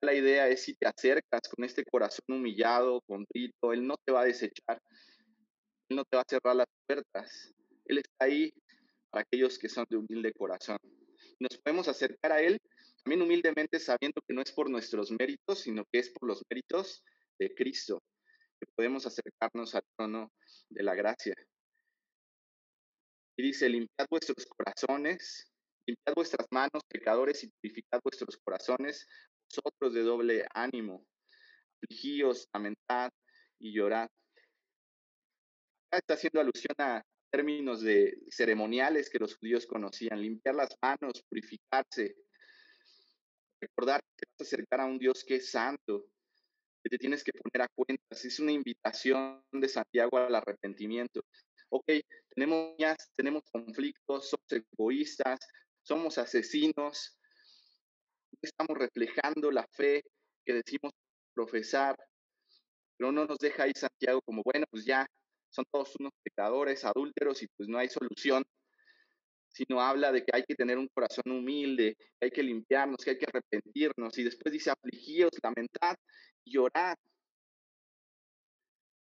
La 0.00 0.14
idea 0.14 0.48
es 0.48 0.64
si 0.64 0.74
te 0.74 0.86
acercas 0.86 1.42
con 1.48 1.64
este 1.64 1.84
corazón 1.84 2.24
humillado, 2.28 3.00
contrito, 3.02 3.72
Él 3.72 3.86
no 3.86 3.96
te 4.04 4.12
va 4.12 4.22
a 4.22 4.26
desechar, 4.26 4.82
Él 5.88 5.96
no 5.96 6.04
te 6.04 6.16
va 6.16 6.22
a 6.22 6.28
cerrar 6.28 6.56
las 6.56 6.66
puertas, 6.86 7.54
Él 7.84 7.98
está 7.98 8.24
ahí 8.24 8.52
para 9.10 9.22
aquellos 9.22 9.58
que 9.58 9.68
son 9.68 9.86
de 9.88 9.98
humilde 9.98 10.32
corazón. 10.32 10.78
Nos 11.42 11.58
podemos 11.58 11.88
acercar 11.88 12.30
a 12.30 12.40
Él 12.40 12.60
también 13.02 13.22
humildemente 13.22 13.80
sabiendo 13.80 14.22
que 14.22 14.32
no 14.32 14.42
es 14.42 14.52
por 14.52 14.70
nuestros 14.70 15.10
méritos, 15.10 15.58
sino 15.58 15.84
que 15.90 15.98
es 15.98 16.10
por 16.10 16.28
los 16.28 16.40
méritos 16.48 17.02
de 17.36 17.52
Cristo, 17.52 18.00
que 18.60 18.66
podemos 18.76 19.06
acercarnos 19.06 19.74
al 19.74 19.82
trono 19.96 20.30
de 20.70 20.82
la 20.84 20.94
gracia. 20.94 21.34
Y 23.36 23.42
dice, 23.42 23.68
limpiad 23.68 24.06
vuestros 24.08 24.46
corazones, 24.46 25.52
limpiad 25.84 26.14
vuestras 26.14 26.46
manos, 26.52 26.84
pecadores, 26.88 27.42
y 27.42 27.48
purificad 27.48 27.98
vuestros 28.04 28.36
corazones, 28.36 29.08
vosotros 29.50 29.94
de 29.94 30.02
doble 30.02 30.46
ánimo, 30.54 31.04
afligíos, 31.82 32.48
lamentad 32.54 33.10
y 33.58 33.74
llorad. 33.74 34.08
Está 35.90 36.14
haciendo 36.14 36.40
alusión 36.40 36.76
a 36.78 37.02
términos 37.32 37.80
de 37.80 38.18
ceremoniales 38.30 39.08
que 39.08 39.18
los 39.18 39.36
judíos 39.36 39.66
conocían, 39.66 40.20
limpiar 40.20 40.54
las 40.54 40.76
manos, 40.82 41.24
purificarse, 41.28 42.14
recordar 43.60 44.02
que 44.16 44.26
vas 44.28 44.40
a 44.40 44.44
acercar 44.44 44.80
a 44.82 44.84
un 44.84 44.98
Dios 44.98 45.24
que 45.24 45.36
es 45.36 45.50
santo, 45.50 46.04
que 46.84 46.90
te 46.90 46.98
tienes 46.98 47.24
que 47.24 47.32
poner 47.32 47.62
a 47.62 47.68
cuentas. 47.74 48.24
Es 48.24 48.38
una 48.38 48.52
invitación 48.52 49.42
de 49.50 49.68
Santiago 49.68 50.18
al 50.18 50.34
arrepentimiento. 50.34 51.22
Ok, 51.70 51.86
tenemos, 52.34 52.76
tenemos 53.16 53.42
conflictos, 53.50 54.28
somos 54.28 54.64
egoístas, 54.76 55.38
somos 55.82 56.18
asesinos, 56.18 57.18
no 58.30 58.38
estamos 58.42 58.76
reflejando 58.76 59.50
la 59.50 59.66
fe 59.72 60.04
que 60.44 60.52
decimos 60.52 60.92
profesar, 61.34 61.96
pero 62.98 63.10
no 63.10 63.24
nos 63.24 63.38
deja 63.38 63.62
ahí 63.62 63.72
Santiago 63.74 64.20
como, 64.20 64.42
bueno, 64.42 64.66
pues 64.70 64.84
ya 64.84 65.06
son 65.52 65.64
todos 65.70 65.94
unos 66.00 66.12
pecadores, 66.22 66.84
adúlteros 66.84 67.42
y 67.42 67.46
pues 67.56 67.68
no 67.68 67.78
hay 67.78 67.88
solución 67.88 68.42
sino 69.52 69.80
habla 69.80 70.10
de 70.12 70.24
que 70.24 70.30
hay 70.34 70.44
que 70.44 70.54
tener 70.54 70.78
un 70.78 70.88
corazón 70.88 71.24
humilde, 71.30 71.96
hay 72.20 72.30
que 72.30 72.42
limpiarnos, 72.42 73.04
que 73.04 73.10
hay 73.10 73.18
que 73.18 73.26
arrepentirnos, 73.26 74.16
y 74.18 74.24
después 74.24 74.52
dice 74.52 74.70
afligíos, 74.70 75.30
lamentad 75.42 75.94
y 76.44 76.54
llorar. 76.54 76.96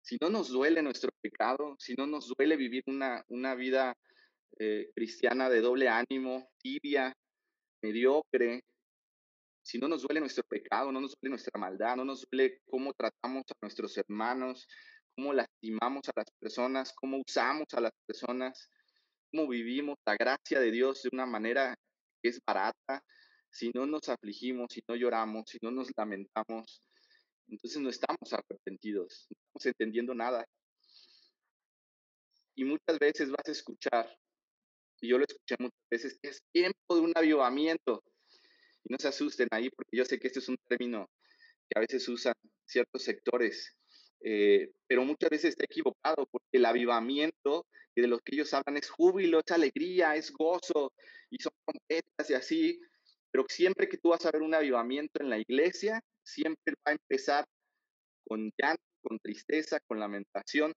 Si 0.01 0.17
no 0.19 0.29
nos 0.29 0.49
duele 0.49 0.81
nuestro 0.81 1.11
pecado, 1.21 1.75
si 1.77 1.93
no 1.93 2.07
nos 2.07 2.33
duele 2.35 2.57
vivir 2.57 2.83
una, 2.87 3.23
una 3.27 3.53
vida 3.53 3.95
eh, 4.57 4.89
cristiana 4.95 5.49
de 5.49 5.61
doble 5.61 5.87
ánimo, 5.87 6.49
tibia, 6.57 7.15
mediocre, 7.83 8.63
si 9.61 9.77
no 9.77 9.87
nos 9.87 10.01
duele 10.01 10.19
nuestro 10.19 10.43
pecado, 10.45 10.91
no 10.91 10.99
nos 10.99 11.15
duele 11.19 11.29
nuestra 11.29 11.59
maldad, 11.59 11.95
no 11.95 12.05
nos 12.05 12.25
duele 12.31 12.59
cómo 12.65 12.91
tratamos 12.93 13.43
a 13.51 13.57
nuestros 13.61 13.95
hermanos, 13.97 14.67
cómo 15.19 15.33
lastimamos 15.33 16.07
a 16.07 16.13
las 16.15 16.31
personas, 16.39 16.93
cómo 16.93 17.17
usamos 17.27 17.67
a 17.73 17.81
las 17.81 17.91
personas, 18.05 18.69
cómo 19.29 19.49
vivimos 19.49 19.97
la 20.05 20.15
gracia 20.15 20.61
de 20.61 20.71
Dios 20.71 21.03
de 21.03 21.09
una 21.11 21.25
manera 21.25 21.75
que 22.21 22.29
es 22.29 22.39
barata, 22.47 23.03
si 23.51 23.69
no 23.75 23.85
nos 23.85 24.07
afligimos, 24.07 24.67
si 24.71 24.81
no 24.87 24.95
lloramos, 24.95 25.49
si 25.49 25.57
no 25.61 25.71
nos 25.71 25.89
lamentamos, 25.97 26.81
entonces 27.49 27.81
no 27.81 27.89
estamos 27.89 28.31
arrepentidos, 28.31 29.27
no 29.29 29.35
estamos 29.37 29.65
entendiendo 29.65 30.15
nada. 30.15 30.45
Y 32.55 32.63
muchas 32.63 32.97
veces 32.97 33.29
vas 33.29 33.45
a 33.45 33.51
escuchar, 33.51 34.17
y 35.01 35.09
yo 35.09 35.17
lo 35.17 35.25
escuché 35.27 35.57
muchas 35.59 35.89
veces, 35.91 36.17
es 36.21 36.41
tiempo 36.53 36.95
de 36.95 37.01
un 37.01 37.11
avivamiento. 37.13 38.01
Y 38.85 38.93
no 38.93 38.97
se 38.97 39.09
asusten 39.09 39.49
ahí, 39.51 39.69
porque 39.69 39.97
yo 39.97 40.05
sé 40.05 40.17
que 40.17 40.27
este 40.27 40.39
es 40.39 40.47
un 40.47 40.57
término 40.69 41.09
que 41.69 41.77
a 41.77 41.81
veces 41.81 42.07
usan 42.07 42.33
ciertos 42.65 43.03
sectores, 43.03 43.75
eh, 44.21 44.71
pero 44.87 45.05
muchas 45.05 45.29
veces 45.29 45.49
está 45.51 45.65
equivocado, 45.65 46.27
porque 46.31 46.47
el 46.53 46.65
avivamiento 46.65 47.65
de 47.95 48.07
los 48.07 48.21
que 48.21 48.35
ellos 48.35 48.53
hablan 48.53 48.77
es 48.77 48.89
júbilo, 48.89 49.39
es 49.39 49.51
alegría, 49.51 50.15
es 50.15 50.31
gozo, 50.31 50.93
y 51.29 51.37
son 51.39 51.53
trompetas 51.65 52.29
y 52.29 52.33
así, 52.33 52.79
pero 53.31 53.45
siempre 53.47 53.87
que 53.87 53.97
tú 53.97 54.09
vas 54.09 54.25
a 54.25 54.31
ver 54.31 54.41
un 54.41 54.53
avivamiento 54.53 55.21
en 55.21 55.29
la 55.29 55.37
iglesia, 55.37 56.01
siempre 56.23 56.73
va 56.85 56.91
a 56.91 56.93
empezar 56.93 57.45
con 58.27 58.51
llanto, 58.57 58.83
con 59.01 59.19
tristeza, 59.19 59.79
con 59.87 59.99
lamentación, 59.99 60.73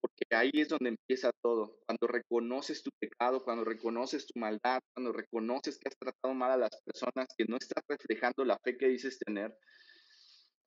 porque 0.00 0.24
ahí 0.30 0.50
es 0.54 0.68
donde 0.68 0.90
empieza 0.90 1.30
todo. 1.42 1.78
Cuando 1.86 2.06
reconoces 2.06 2.82
tu 2.82 2.90
pecado, 2.98 3.44
cuando 3.44 3.64
reconoces 3.64 4.26
tu 4.26 4.38
maldad, 4.38 4.80
cuando 4.94 5.12
reconoces 5.12 5.78
que 5.78 5.88
has 5.88 5.98
tratado 5.98 6.34
mal 6.34 6.52
a 6.52 6.56
las 6.56 6.80
personas, 6.82 7.26
que 7.36 7.44
no 7.44 7.56
estás 7.56 7.84
reflejando 7.86 8.44
la 8.44 8.58
fe 8.64 8.76
que 8.78 8.88
dices 8.88 9.18
tener, 9.18 9.54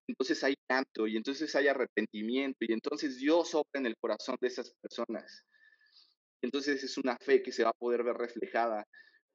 entonces 0.08 0.44
hay 0.44 0.56
llanto 0.70 1.08
y 1.08 1.18
entonces 1.18 1.56
hay 1.56 1.68
arrepentimiento 1.68 2.58
y 2.62 2.74
entonces 2.74 3.18
Dios 3.18 3.56
obra 3.56 3.80
en 3.80 3.86
el 3.86 3.96
corazón 3.98 4.38
de 4.42 4.48
esas 4.48 4.74
personas. 4.82 5.46
Entonces 6.42 6.84
es 6.84 6.98
una 6.98 7.18
fe 7.18 7.42
que 7.42 7.52
se 7.52 7.63
va 7.63 7.70
a 7.70 7.80
poder 7.80 8.04
ver 8.04 8.16
reflejada 8.16 8.86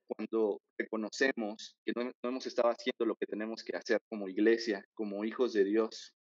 cuando 0.07 0.61
reconocemos 0.79 1.77
que 1.85 1.93
no, 1.95 2.11
hemos 2.23 2.47
estado 2.47 2.69
haciendo 2.69 3.07
lo 3.07 3.15
que 3.17 3.27
tenemos 3.27 3.63
que 3.63 3.77
hacer 3.77 4.01
como 4.09 4.29
iglesia, 4.29 4.85
como 4.95 5.25
hijos 5.25 5.53
de 5.55 5.65
Dios. 5.65 6.15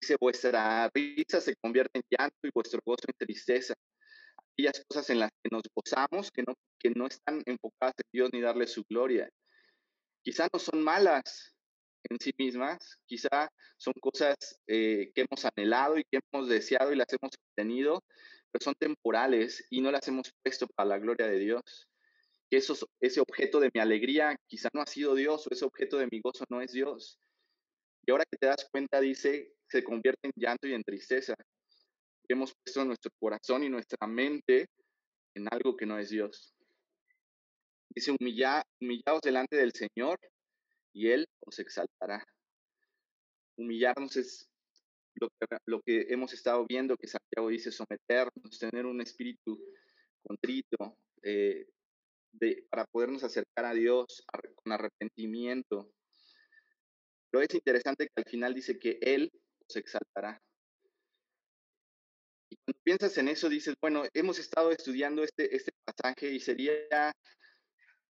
Dice, 0.00 0.16
vuestra 0.20 0.90
risa 0.92 1.40
se 1.40 1.56
convierte 1.56 1.98
en 1.98 2.04
llanto 2.10 2.36
y 2.42 2.50
vuestro 2.54 2.80
gozo 2.84 3.04
en 3.08 3.26
tristeza. 3.26 3.74
Aquellas 4.52 4.84
cosas 4.86 5.08
en 5.10 5.20
las 5.20 5.30
que 5.42 5.50
nos 5.50 5.62
gozamos, 5.74 6.30
que 6.30 6.42
no, 6.42 6.54
que 6.78 6.90
no 6.90 7.06
están 7.06 7.42
enfocadas 7.46 7.94
en 7.98 8.10
Dios 8.12 8.30
ni 8.32 8.40
darle 8.40 8.66
su 8.66 8.82
gloria. 8.88 9.28
Quizá 10.22 10.48
no 10.52 10.58
son 10.58 10.82
malas 10.82 11.55
en 12.10 12.18
sí 12.20 12.32
mismas, 12.38 12.98
quizá 13.06 13.48
son 13.76 13.94
cosas 14.00 14.36
eh, 14.66 15.10
que 15.14 15.22
hemos 15.22 15.44
anhelado 15.44 15.98
y 15.98 16.04
que 16.04 16.20
hemos 16.32 16.48
deseado 16.48 16.92
y 16.92 16.96
las 16.96 17.08
hemos 17.12 17.32
obtenido, 17.50 18.02
son 18.60 18.74
temporales 18.74 19.66
y 19.70 19.80
no 19.80 19.90
las 19.90 20.06
hemos 20.08 20.32
puesto 20.42 20.66
para 20.68 20.90
la 20.90 20.98
gloria 20.98 21.26
de 21.26 21.38
Dios. 21.38 21.88
Que 22.50 22.58
ese 23.00 23.20
objeto 23.20 23.58
de 23.58 23.70
mi 23.74 23.80
alegría 23.80 24.36
quizá 24.46 24.68
no 24.72 24.80
ha 24.80 24.86
sido 24.86 25.14
Dios 25.14 25.46
o 25.46 25.50
ese 25.52 25.64
objeto 25.64 25.98
de 25.98 26.08
mi 26.10 26.20
gozo 26.20 26.44
no 26.48 26.60
es 26.60 26.72
Dios. 26.72 27.18
Y 28.06 28.10
ahora 28.12 28.24
que 28.30 28.36
te 28.36 28.46
das 28.46 28.68
cuenta, 28.70 29.00
dice, 29.00 29.52
se 29.68 29.82
convierte 29.82 30.28
en 30.28 30.32
llanto 30.36 30.68
y 30.68 30.74
en 30.74 30.84
tristeza. 30.84 31.34
Hemos 32.28 32.52
puesto 32.54 32.84
nuestro 32.84 33.10
corazón 33.18 33.64
y 33.64 33.68
nuestra 33.68 34.06
mente 34.06 34.66
en 35.34 35.48
algo 35.50 35.76
que 35.76 35.86
no 35.86 35.98
es 35.98 36.10
Dios. 36.10 36.54
Dice, 37.90 38.12
humillaos 38.12 39.20
delante 39.22 39.56
del 39.56 39.72
Señor 39.72 40.18
y 40.96 41.10
Él 41.10 41.28
os 41.40 41.58
exaltará. 41.58 42.24
Humillarnos 43.58 44.16
es 44.16 44.48
lo 45.66 45.82
que, 45.82 46.06
hemos 46.08 46.32
estado 46.32 46.64
viendo, 46.66 46.96
que 46.96 47.06
Santiago 47.06 47.48
dice 47.48 47.70
someternos, 47.70 48.58
tener 48.58 48.86
un 48.86 49.02
espíritu 49.02 49.62
contrito, 50.22 50.96
eh, 51.22 51.66
de, 52.32 52.66
para 52.70 52.86
podernos 52.86 53.24
acercar 53.24 53.66
a 53.66 53.74
Dios 53.74 54.24
con 54.54 54.72
arrepentimiento. 54.72 55.92
Pero 57.30 57.44
es 57.44 57.54
interesante 57.54 58.06
que 58.06 58.22
al 58.22 58.30
final 58.30 58.54
dice 58.54 58.78
que 58.78 58.98
Él 59.02 59.30
se 59.68 59.80
exaltará. 59.80 60.40
Y 62.48 62.56
cuando 62.56 62.80
piensas 62.82 63.18
en 63.18 63.28
eso, 63.28 63.50
dices, 63.50 63.74
bueno, 63.82 64.04
hemos 64.14 64.38
estado 64.38 64.70
estudiando 64.70 65.22
este, 65.22 65.54
este 65.54 65.72
pasaje 65.84 66.30
y 66.30 66.40
sería 66.40 67.12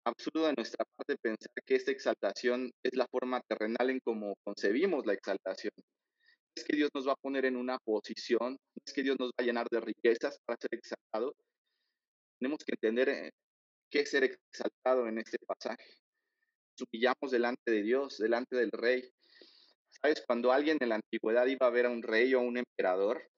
absurdo 0.04 0.46
de 0.46 0.54
nuestra 0.54 0.84
parte 0.96 1.16
pensar 1.20 1.52
que 1.66 1.76
esta 1.76 1.90
exaltación 1.90 2.70
es 2.82 2.96
la 2.96 3.06
forma 3.08 3.40
terrenal 3.42 3.90
en 3.90 4.00
cómo 4.00 4.34
concebimos 4.44 5.06
la 5.06 5.14
exaltación. 5.14 5.72
Es 6.54 6.64
que 6.64 6.76
Dios 6.76 6.90
nos 6.94 7.06
va 7.06 7.12
a 7.12 7.22
poner 7.22 7.44
en 7.44 7.56
una 7.56 7.78
posición, 7.78 8.58
es 8.84 8.92
que 8.92 9.02
Dios 9.02 9.16
nos 9.18 9.28
va 9.28 9.36
a 9.38 9.42
llenar 9.42 9.66
de 9.70 9.80
riquezas 9.80 10.38
para 10.44 10.58
ser 10.60 10.70
exaltado. 10.72 11.34
Tenemos 12.38 12.58
que 12.64 12.72
entender 12.72 13.08
eh, 13.08 13.30
qué 13.90 14.00
es 14.00 14.10
ser 14.10 14.24
exaltado 14.24 15.06
en 15.06 15.18
este 15.18 15.38
pasaje. 15.46 15.94
Nos 16.72 16.88
humillamos 16.88 17.30
delante 17.30 17.70
de 17.70 17.82
Dios, 17.82 18.18
delante 18.18 18.56
del 18.56 18.70
rey. 18.72 19.02
¿Sabes? 19.90 20.22
Cuando 20.26 20.52
alguien 20.52 20.78
en 20.80 20.88
la 20.88 20.94
antigüedad 20.96 21.46
iba 21.46 21.66
a 21.66 21.70
ver 21.70 21.86
a 21.86 21.90
un 21.90 22.02
rey 22.02 22.34
o 22.34 22.40
a 22.40 22.42
un 22.42 22.56
emperador, 22.56 23.28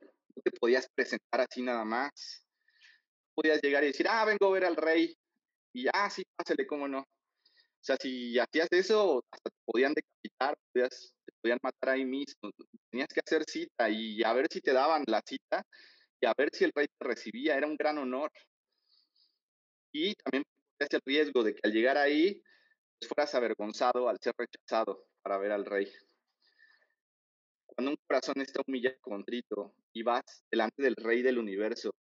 no 0.00 0.42
te 0.42 0.50
podías 0.52 0.88
presentar 0.94 1.40
así 1.40 1.62
nada 1.62 1.84
más. 1.84 2.44
Podías 3.34 3.60
llegar 3.62 3.82
y 3.84 3.88
decir, 3.88 4.06
ah, 4.08 4.24
vengo 4.24 4.46
a 4.46 4.52
ver 4.52 4.64
al 4.64 4.76
rey. 4.76 5.14
Y 5.72 5.86
ah, 5.92 6.10
sí, 6.10 6.22
pásale, 6.36 6.66
cómo 6.66 6.88
no. 6.88 7.00
O 7.00 7.82
sea, 7.82 7.96
si 7.96 8.38
hacías 8.38 8.68
eso, 8.72 9.24
hasta 9.30 9.50
te 9.50 9.56
podían 9.64 9.94
decapitar, 9.94 10.54
te 10.72 11.32
podían 11.40 11.58
matar 11.62 11.90
ahí 11.90 12.04
mismo. 12.04 12.50
Tenías 12.90 13.08
que 13.08 13.20
hacer 13.24 13.44
cita 13.44 13.88
y 13.88 14.22
a 14.22 14.32
ver 14.34 14.48
si 14.50 14.60
te 14.60 14.72
daban 14.72 15.04
la 15.06 15.22
cita 15.26 15.64
y 16.20 16.26
a 16.26 16.34
ver 16.36 16.50
si 16.52 16.64
el 16.64 16.72
rey 16.74 16.86
te 16.88 17.06
recibía. 17.06 17.56
Era 17.56 17.66
un 17.66 17.76
gran 17.76 17.96
honor. 17.98 18.30
Y 19.92 20.14
también 20.16 20.44
ese 20.78 20.96
el 20.96 21.02
riesgo 21.04 21.42
de 21.42 21.54
que 21.54 21.60
al 21.64 21.72
llegar 21.72 21.96
ahí 21.96 22.42
pues, 22.98 23.08
fueras 23.08 23.34
avergonzado 23.34 24.08
al 24.08 24.18
ser 24.20 24.34
rechazado 24.36 25.06
para 25.22 25.38
ver 25.38 25.52
al 25.52 25.64
rey. 25.64 25.90
Cuando 27.66 27.92
un 27.92 27.98
corazón 28.06 28.40
está 28.40 28.60
humillado 28.66 28.96
y 28.96 29.00
contrito 29.00 29.74
y 29.92 30.02
vas 30.02 30.44
delante 30.50 30.82
del 30.82 30.96
rey 30.96 31.22
del 31.22 31.38
universo, 31.38 31.94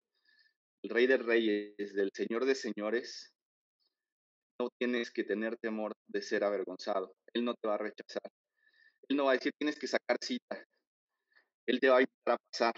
el 0.82 0.90
rey 0.90 1.06
de 1.06 1.18
reyes, 1.18 1.94
del 1.94 2.10
señor 2.12 2.44
de 2.46 2.54
señores, 2.54 3.32
no 4.58 4.70
tienes 4.78 5.10
que 5.10 5.24
tener 5.24 5.56
temor 5.58 5.92
de 6.06 6.22
ser 6.22 6.44
avergonzado. 6.44 7.14
Él 7.32 7.44
no 7.44 7.54
te 7.54 7.68
va 7.68 7.74
a 7.74 7.78
rechazar. 7.78 8.22
Él 9.08 9.16
no 9.16 9.24
va 9.24 9.32
a 9.32 9.34
decir 9.34 9.52
tienes 9.58 9.78
que 9.78 9.86
sacar 9.86 10.16
cita. 10.20 10.66
Él 11.66 11.80
te 11.80 11.88
va 11.88 11.98
a 11.98 12.00
invitar 12.00 12.34
a 12.34 12.38
pasar. 12.50 12.74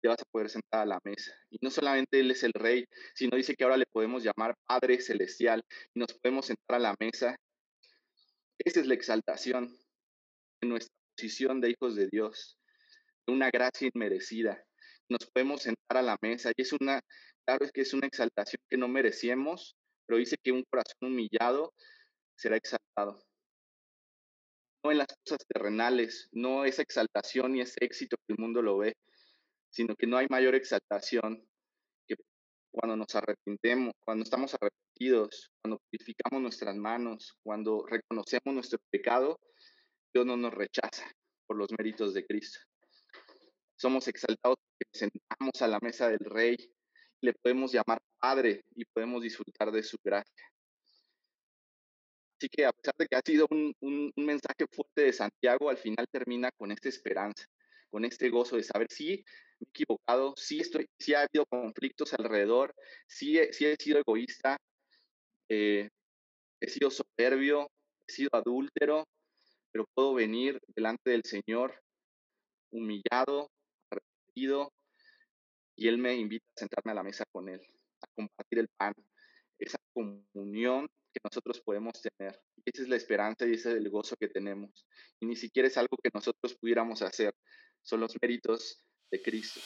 Te 0.00 0.08
vas 0.08 0.20
a 0.20 0.24
poder 0.30 0.50
sentar 0.50 0.82
a 0.82 0.86
la 0.86 1.00
mesa. 1.04 1.32
Y 1.50 1.58
no 1.60 1.70
solamente 1.70 2.20
Él 2.20 2.30
es 2.30 2.42
el 2.42 2.52
rey, 2.52 2.84
sino 3.14 3.36
dice 3.36 3.54
que 3.54 3.64
ahora 3.64 3.76
le 3.76 3.86
podemos 3.86 4.22
llamar 4.22 4.54
Padre 4.66 5.00
Celestial 5.00 5.62
y 5.94 6.00
nos 6.00 6.12
podemos 6.14 6.46
sentar 6.46 6.76
a 6.76 6.78
la 6.78 6.94
mesa. 6.98 7.36
Esa 8.58 8.80
es 8.80 8.86
la 8.86 8.94
exaltación 8.94 9.76
en 10.60 10.68
nuestra 10.68 10.94
posición 11.16 11.60
de 11.60 11.70
hijos 11.70 11.96
de 11.96 12.08
Dios, 12.08 12.58
una 13.26 13.50
gracia 13.50 13.88
inmerecida. 13.92 14.62
Nos 15.08 15.26
podemos 15.30 15.62
sentar 15.62 15.98
a 15.98 16.02
la 16.02 16.16
mesa 16.22 16.50
y 16.56 16.62
es 16.62 16.72
una, 16.72 17.00
claro 17.44 17.64
es 17.64 17.72
que 17.72 17.82
es 17.82 17.92
una 17.92 18.06
exaltación 18.06 18.60
que 18.68 18.76
no 18.76 18.88
merecemos, 18.88 19.76
pero 20.06 20.18
dice 20.18 20.36
que 20.42 20.52
un 20.52 20.64
corazón 20.64 21.12
humillado 21.12 21.72
será 22.36 22.56
exaltado. 22.56 23.24
No 24.84 24.92
en 24.92 24.98
las 24.98 25.08
cosas 25.24 25.38
terrenales, 25.48 26.28
no 26.32 26.64
esa 26.64 26.82
exaltación 26.82 27.52
ni 27.52 27.60
ese 27.60 27.78
éxito 27.80 28.16
que 28.26 28.34
el 28.34 28.38
mundo 28.38 28.60
lo 28.60 28.78
ve, 28.78 28.96
sino 29.70 29.96
que 29.96 30.06
no 30.06 30.18
hay 30.18 30.26
mayor 30.28 30.54
exaltación 30.54 31.46
que 32.06 32.16
cuando 32.70 32.96
nos 32.96 33.14
arrepentemos, 33.14 33.92
cuando 34.04 34.24
estamos 34.24 34.54
arrepentidos, 34.54 35.50
cuando 35.62 35.80
purificamos 35.90 36.42
nuestras 36.42 36.76
manos, 36.76 37.38
cuando 37.42 37.86
reconocemos 37.86 38.54
nuestro 38.54 38.78
pecado, 38.90 39.40
Dios 40.12 40.26
no 40.26 40.36
nos 40.36 40.52
rechaza 40.52 41.10
por 41.46 41.56
los 41.56 41.68
méritos 41.78 42.12
de 42.12 42.26
Cristo. 42.26 42.60
Somos 43.76 44.06
exaltados 44.06 44.56
porque 44.58 44.98
sentamos 44.98 45.62
a 45.62 45.66
la 45.66 45.78
mesa 45.80 46.08
del 46.08 46.20
Rey 46.20 46.56
le 47.24 47.32
podemos 47.32 47.72
llamar 47.72 47.98
Padre 48.24 48.64
y 48.74 48.86
podemos 48.86 49.20
disfrutar 49.20 49.70
de 49.70 49.82
su 49.82 49.98
gracia. 50.02 50.44
Así 52.38 52.48
que 52.48 52.64
a 52.64 52.72
pesar 52.72 52.94
de 52.98 53.06
que 53.06 53.16
ha 53.16 53.20
sido 53.22 53.46
un, 53.50 54.12
mensaje 54.16 54.64
fuerte 54.72 55.02
de 55.02 55.12
Santiago, 55.12 55.68
al 55.68 55.76
final 55.76 56.06
termina 56.10 56.50
con 56.56 56.72
esta 56.72 56.88
esperanza, 56.88 57.44
con 57.90 58.02
este 58.06 58.30
gozo 58.30 58.56
de 58.56 58.62
saber 58.62 58.86
si 58.90 59.08
me 59.08 59.12
he 59.12 59.68
equivocado, 59.68 60.32
si, 60.38 60.58
estoy, 60.58 60.86
si 60.98 61.12
ha 61.12 61.26
habido 61.26 61.44
conflictos 61.44 62.14
alrededor, 62.14 62.74
si 63.06 63.38
he, 63.38 63.50
he 63.50 63.76
sido 63.76 63.98
egoísta, 63.98 64.56
eh, 65.50 65.90
he 66.62 66.68
sido 66.70 66.90
soberbio, 66.90 67.68
he 68.08 68.12
sido 68.12 68.30
adúltero, 68.32 69.04
pero 69.70 69.84
puedo 69.92 70.14
venir 70.14 70.58
delante 70.74 71.10
del 71.10 71.24
Señor 71.24 71.78
humillado, 72.72 73.50
arrepentido, 73.90 74.72
y 75.76 75.88
Él 75.88 75.98
me 75.98 76.14
invita 76.14 76.46
a 76.56 76.60
sentarme 76.60 76.92
a 76.92 76.94
la 76.94 77.02
mesa 77.02 77.24
con 77.30 77.50
Él, 77.50 77.60
compartir 78.14 78.58
el 78.58 78.68
pan, 78.76 78.94
esa 79.58 79.78
comunión 79.92 80.86
que 81.12 81.20
nosotros 81.22 81.60
podemos 81.60 82.00
tener. 82.00 82.40
Esa 82.64 82.82
es 82.82 82.88
la 82.88 82.96
esperanza 82.96 83.46
y 83.46 83.52
ese 83.52 83.70
es 83.70 83.76
el 83.76 83.88
gozo 83.90 84.16
que 84.16 84.28
tenemos. 84.28 84.86
Y 85.20 85.26
ni 85.26 85.36
siquiera 85.36 85.68
es 85.68 85.76
algo 85.76 85.96
que 86.02 86.10
nosotros 86.12 86.56
pudiéramos 86.60 87.02
hacer, 87.02 87.34
son 87.82 88.00
los 88.00 88.16
méritos 88.20 88.82
de 89.10 89.22
Cristo. 89.22 89.60